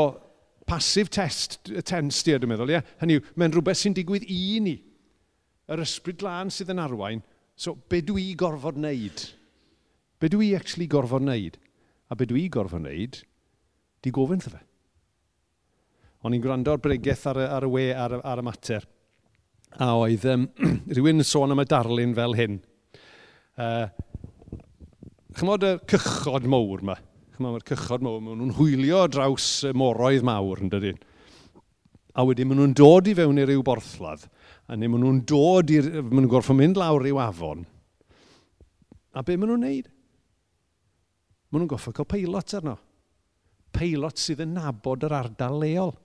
passive 0.68 1.12
test, 1.14 1.60
tense 1.88 2.24
di, 2.28 2.36
dwi'n 2.36 2.52
meddwl, 2.52 2.72
ie? 2.72 2.78
Yeah? 2.78 2.96
Hynny 3.02 3.18
yw, 3.18 3.28
mae'n 3.40 3.54
rhywbeth 3.56 3.82
sy'n 3.82 3.96
digwydd 3.98 4.28
i 4.30 4.42
ni. 4.64 4.78
Yr 5.72 5.84
ysbryd 5.86 6.24
lan 6.26 6.52
sydd 6.54 6.74
yn 6.74 6.82
arwain, 6.84 7.22
so 7.56 7.76
be 7.90 8.02
dwi 8.06 8.32
gorfod 8.40 8.80
wneud? 8.80 9.24
Be 10.22 10.30
dwi 10.32 10.52
actually 10.58 10.90
gorfod 10.92 11.24
wneud? 11.26 11.58
A 12.12 12.18
be 12.20 12.28
dwi 12.30 12.48
gorfod 12.52 12.84
wneud, 12.84 13.22
di 14.04 14.14
gofyn 14.14 14.44
fe. 14.44 14.60
O'n 16.22 16.36
i'n 16.36 16.44
gwrando 16.44 16.76
ar 16.76 16.82
bregaeth 16.84 17.24
ar, 17.32 17.40
y, 17.42 17.48
ar 17.58 17.66
y 17.66 17.72
we 17.72 17.86
ar, 17.98 18.20
ar 18.20 18.42
y 18.42 18.46
mater. 18.46 18.86
A 19.82 19.94
oedd 19.98 20.28
um, 20.30 20.46
rhywun 20.92 21.20
yn 21.24 21.28
sôn 21.28 21.56
am 21.56 21.64
y 21.64 21.66
darlun 21.70 22.14
fel 22.18 22.36
hyn. 22.38 22.60
Uh, 23.56 23.88
chymod 25.38 25.66
y 25.66 25.72
cychod 25.92 26.48
mawr 26.50 26.84
yma. 26.84 26.98
Chymod 27.36 27.62
y 27.62 27.66
cychod 27.72 28.04
mawr, 28.06 28.22
maen 28.24 28.40
nhw'n 28.42 28.56
hwylio 28.58 29.06
draws 29.12 29.48
y 29.70 29.74
moroedd 29.78 30.26
mawr 30.28 30.64
yn 30.64 30.72
dydyn. 30.74 31.00
A 32.12 32.26
wedyn 32.28 32.50
maen 32.50 32.60
nhw'n 32.60 32.76
dod 32.78 33.08
i 33.08 33.16
fewn 33.16 33.40
i 33.40 33.48
ryw 33.48 33.64
borthladd. 33.66 34.26
A 34.68 34.76
neu 34.76 34.92
maen 34.92 35.06
nhw'n 35.06 35.22
dod 35.30 35.72
i'r... 35.72 35.90
Maen 36.02 36.24
nhw'n 36.24 36.32
gorfod 36.32 36.60
mynd 36.60 36.80
lawr 36.80 37.08
i'w 37.08 37.22
afon. 37.24 37.66
A 39.16 39.24
be 39.24 39.38
maen 39.38 39.54
nhw'n 39.54 39.66
neud? 39.68 39.92
Maen 41.52 41.64
nhw'n 41.64 41.72
gorfod 41.72 41.96
cael 41.96 42.10
peilot 42.12 42.58
arno. 42.60 42.78
Peilot 43.72 44.20
sydd 44.20 44.44
yn 44.44 44.58
nabod 44.58 45.08
yr 45.08 45.16
ardal 45.16 45.62
leol. 45.64 45.96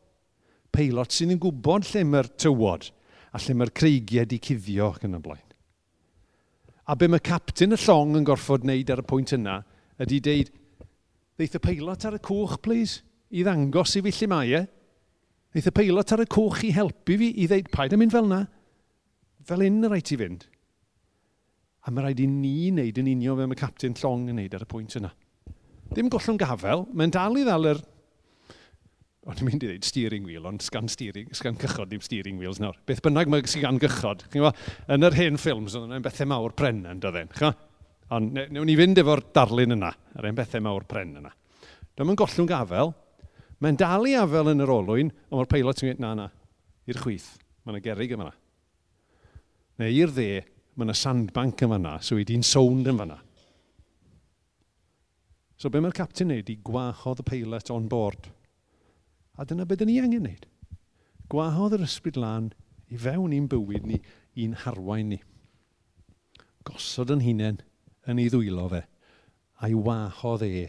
Peilot 0.75 1.15
sydd 1.15 1.35
yn 1.35 1.43
gwybod 1.43 1.89
lle 1.91 2.05
mae'r 2.07 2.31
tywod 2.39 2.91
a 3.35 3.43
lle 3.43 3.59
mae'r 3.59 3.75
creigiau 3.75 4.29
di 4.29 4.39
cuddio 4.43 4.93
ac 4.95 5.07
yn 5.09 5.19
y 5.19 5.23
blaen. 5.23 5.46
A 6.87 6.95
be 6.95 7.09
mae 7.11 7.23
captain 7.25 7.75
y 7.75 7.79
llong 7.83 8.15
yn 8.19 8.27
gorfod 8.27 8.63
wneud 8.63 8.91
ar 8.95 9.03
y 9.03 9.05
pwynt 9.11 9.35
yna, 9.35 9.57
ydy 10.03 10.21
deud, 10.23 10.51
ddeith 11.35 11.57
y 11.59 11.61
peilot 11.65 12.07
ar 12.07 12.19
y 12.19 12.21
cwch, 12.23 12.61
please, 12.63 13.01
i 13.35 13.43
ddangos 13.43 13.97
i 13.99 14.05
fi 14.07 14.13
lle 14.15 14.29
mae 14.31 14.53
e. 14.55 14.61
Ddeith 15.51 15.71
y 15.73 15.75
peilot 15.75 16.15
ar 16.15 16.23
y 16.23 16.29
cwch 16.31 16.63
i 16.69 16.71
helpu 16.77 17.17
fi 17.19 17.33
i 17.43 17.49
ddeud, 17.51 17.73
paid 17.75 17.97
yn 17.97 18.03
mynd 18.05 18.15
fel 18.15 18.29
yna. 18.31 18.45
Fel 19.47 19.67
un 19.67 19.83
y 19.83 19.91
rhaid 19.91 20.15
i 20.15 20.21
fynd. 20.23 20.47
A 21.87 21.95
mae 21.95 22.07
rhaid 22.07 22.23
i 22.23 22.29
ni 22.31 22.55
wneud 22.71 23.03
yn 23.03 23.11
union 23.17 23.41
fe 23.41 23.51
mae 23.51 23.59
captain 23.59 23.99
llong 23.99 24.31
yn 24.31 24.39
wneud 24.39 24.55
ar 24.59 24.67
y 24.67 24.71
pwynt 24.71 24.99
yna. 25.01 25.11
Dim 25.95 26.11
gollwng 26.11 26.39
gafel, 26.39 26.87
mae'n 26.95 27.15
dal 27.15 27.39
i 27.39 27.45
ddal 27.47 27.71
yr 27.73 27.83
O'n 29.27 29.41
i'n 29.41 29.49
mynd 29.49 29.65
i 29.65 29.67
ddweud 29.67 29.87
steering 29.87 30.27
wheel, 30.29 30.45
ond 30.47 30.63
sgan, 30.63 30.87
steering, 30.91 31.33
sgan 31.35 31.57
cychod 31.59 31.91
dim 31.91 32.03
steering 32.05 32.37
wheels 32.39 32.61
nawr. 32.63 32.77
Beth 32.87 33.01
bynnag 33.03 33.31
mae 33.33 33.43
sgan 33.51 33.81
gychod. 33.83 34.23
Yn 34.31 35.07
yr 35.09 35.17
hen 35.19 35.41
ffilms, 35.41 35.75
oedd 35.75 35.89
yna'n 35.89 36.05
bethau 36.05 36.29
mawr 36.31 36.55
pren 36.55 36.85
yn 36.87 37.01
doedden. 37.03 37.33
Ond 38.15 38.39
newn 38.39 38.69
ni 38.69 38.77
fynd 38.79 39.01
efo'r 39.03 39.25
darlun 39.35 39.75
yna, 39.75 39.91
yr 40.15 40.29
un 40.31 40.39
bethau 40.39 40.63
mawr 40.63 40.87
pren 40.87 41.17
yna. 41.19 41.33
Dyma 41.99 42.15
yn 42.15 42.21
gollwng 42.21 42.51
gafel. 42.53 42.95
Mae'n 43.65 43.81
dalu 43.81 44.13
afel 44.21 44.53
yn 44.53 44.63
yr 44.63 44.75
olwyn, 44.77 45.11
ond 45.27 45.41
mae'r 45.41 45.51
peilot 45.51 45.83
yn 45.83 45.89
gweud 45.89 46.05
na, 46.05 46.13
na, 46.21 46.29
i'r 46.87 47.03
chwith. 47.03 47.33
Mae 47.65 47.75
yna 47.75 47.83
gerig 47.83 48.15
yma. 48.15 48.29
Neu 49.83 49.99
i'r 50.05 50.15
dde, 50.15 50.45
mae 50.77 50.87
yna 50.87 50.95
sandbank 50.95 51.67
yma 51.67 51.81
yna, 51.81 51.97
so 52.05 52.21
i 52.21 52.29
di'n 52.29 52.47
sownd 52.47 52.93
yma 52.93 53.09
yna. 53.09 53.19
So 55.59 55.73
be 55.73 55.83
mae'r 55.83 55.97
captain 55.97 56.31
wneud 56.31 56.53
i 56.53 56.61
gwahodd 56.63 57.25
y 57.25 57.31
peilot 57.33 57.75
on 57.75 57.91
board? 57.91 58.31
A 59.37 59.45
dyna 59.45 59.67
beth 59.69 59.85
ni 59.85 59.99
angen 60.01 60.25
wneud. 60.25 60.47
Gwahodd 61.31 61.77
yr 61.77 61.85
ysbryd 61.87 62.19
lan 62.21 62.53
i 62.93 62.99
fewn 63.01 63.35
i'n 63.35 63.49
bywyd 63.51 63.87
ni, 63.89 63.99
i'n 64.39 64.55
harwain 64.63 65.11
ni. 65.13 65.21
Gosod 66.67 67.13
yn 67.15 67.25
hunain 67.25 67.61
yn 68.07 68.23
ei 68.23 68.31
ddwylo 68.31 68.69
fe, 68.71 68.83
a'i 69.63 69.75
wahodd 69.75 70.47
e 70.47 70.69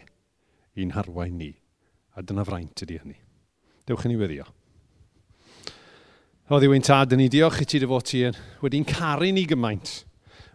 i'n 0.78 0.94
harwain 0.96 1.38
ni. 1.38 1.52
A 2.18 2.22
dyna 2.22 2.44
fraint 2.46 2.82
ydy 2.82 2.98
hynny. 2.98 3.18
Dewch 3.86 4.04
yn 4.08 4.16
ei 4.16 4.20
weddio. 4.20 4.46
O 6.48 6.58
ddiwy'n 6.58 6.84
tad 6.84 7.12
yn 7.14 7.22
ni, 7.22 7.28
diolch 7.30 7.62
i 7.62 7.66
ti 7.68 7.80
dy 7.80 7.88
fod 7.88 8.06
ti 8.08 8.24
wedi'n 8.62 8.86
caru 8.88 9.28
ni 9.32 9.44
gymaint, 9.46 9.90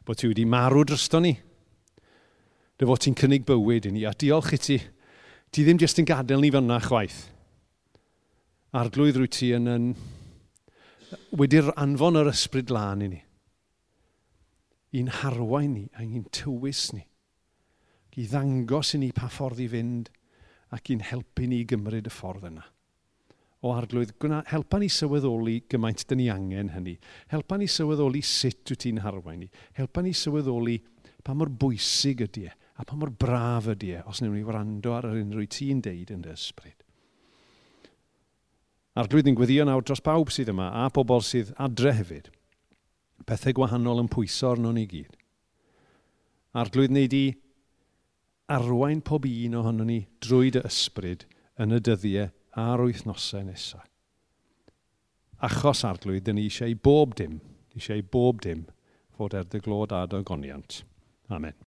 bod 0.03 0.19
ti 0.19 0.27
wedi 0.27 0.45
marw 0.49 0.83
drosto 0.89 1.21
ni. 1.23 1.35
Dy 2.77 2.89
fod 2.89 3.03
ti'n 3.03 3.17
cynnig 3.17 3.45
bywyd 3.47 3.87
i 3.87 3.93
ni, 3.93 4.07
a 4.09 4.11
diolch 4.17 4.55
i 4.57 4.59
ti, 4.59 4.79
ti 5.53 5.63
ddim 5.63 5.79
jyst 5.79 6.01
yn 6.01 6.09
gadael 6.09 6.41
ni 6.41 6.51
fyna 6.51 6.81
chwaith 6.83 7.32
arglwydd 8.73 9.19
rwy 9.19 9.29
ti 9.29 9.51
yn, 9.53 9.69
yn 9.69 9.87
wedi'r 11.37 11.69
anfon 11.77 12.17
yr 12.17 12.31
ysbryd 12.31 12.73
lan 12.73 13.03
i 13.05 13.09
ni. 13.11 13.19
I'n 14.97 15.11
harwain 15.21 15.75
ni 15.75 15.83
a 15.93 16.05
i'n 16.05 16.25
tywys 16.33 16.87
ni. 16.97 17.03
I 18.17 18.25
ddangos 18.29 18.93
i 18.97 19.01
ni 19.01 19.11
pa 19.13 19.29
ffordd 19.29 19.61
i 19.61 19.67
fynd 19.69 20.09
ac 20.73 20.89
i'n 20.93 21.05
helpu 21.05 21.45
ni 21.49 21.63
gymryd 21.69 22.09
y 22.09 22.13
ffordd 22.13 22.49
yna. 22.49 22.65
O 23.63 23.71
arglwydd, 23.77 24.15
helpa 24.49 24.79
ni 24.81 24.89
sylweddoli 24.91 25.61
gymaint 25.71 26.03
dyn 26.09 26.19
ni 26.19 26.27
angen 26.33 26.73
hynny. 26.73 26.97
Helpa 27.31 27.57
ni 27.57 27.69
sylweddoli 27.69 28.21
sut 28.25 28.73
wyt 28.73 28.83
ti'n 28.83 29.03
harwain 29.05 29.45
ni. 29.45 29.49
Helpa 29.77 30.01
ni 30.03 30.11
sylweddoli 30.17 30.79
pa 31.23 31.37
mor 31.37 31.53
bwysig 31.61 32.25
ydy 32.25 32.49
e 32.49 32.55
a 32.81 32.83
pa 32.89 32.97
mor 32.97 33.13
braf 33.13 33.69
ydy 33.75 33.93
e 33.99 34.01
os 34.09 34.19
wnawn 34.19 34.33
ni 34.35 34.43
wrando 34.47 34.97
ar 34.97 35.07
yr 35.11 35.21
unrhyw 35.21 35.45
ti'n 35.47 35.81
deud 35.85 36.11
yn 36.11 36.25
dy 36.25 36.33
ysbryd. 36.33 36.82
A'r 38.93 39.09
glwyddyn 39.09 39.37
gweddio 39.37 39.65
nawr 39.65 39.81
dros 39.81 40.03
bawb 40.05 40.29
sydd 40.33 40.51
yma 40.53 40.67
a 40.83 40.89
pobl 40.93 41.23
sydd 41.25 41.53
adre 41.57 41.95
hefyd. 41.97 42.27
Pethau 43.25 43.55
gwahanol 43.57 44.03
yn 44.03 44.09
pwyso 44.11 44.51
arno 44.51 44.73
ni 44.75 44.83
gyd. 44.89 45.15
A'r 46.53 46.69
glwydd 46.73 46.93
wneud 46.93 47.15
i 47.17 47.23
arwain 48.53 49.01
pob 49.01 49.25
un 49.25 49.57
ohono 49.57 49.87
ni 49.87 50.03
drwy 50.21 50.51
dy 50.53 50.61
ysbryd 50.69 51.25
yn 51.63 51.73
y 51.73 51.81
dyddiau 51.81 52.29
a'r 52.59 52.85
wythnosau 52.85 53.47
nesaf. 53.47 53.89
Achos 55.43 55.81
arglwydd, 55.83 56.27
dyn 56.27 56.37
ni 56.37 56.45
eisiau 56.47 56.77
bob 56.85 57.17
dim, 57.19 57.41
eisiau 57.75 58.05
bob 58.13 58.45
dim 58.45 58.67
fod 59.17 59.33
er 59.35 59.49
dy 59.49 59.59
glod 59.63 59.91
a 59.91 60.05
dy 60.07 60.21
goniant. 60.23 60.83
Amen. 61.33 61.57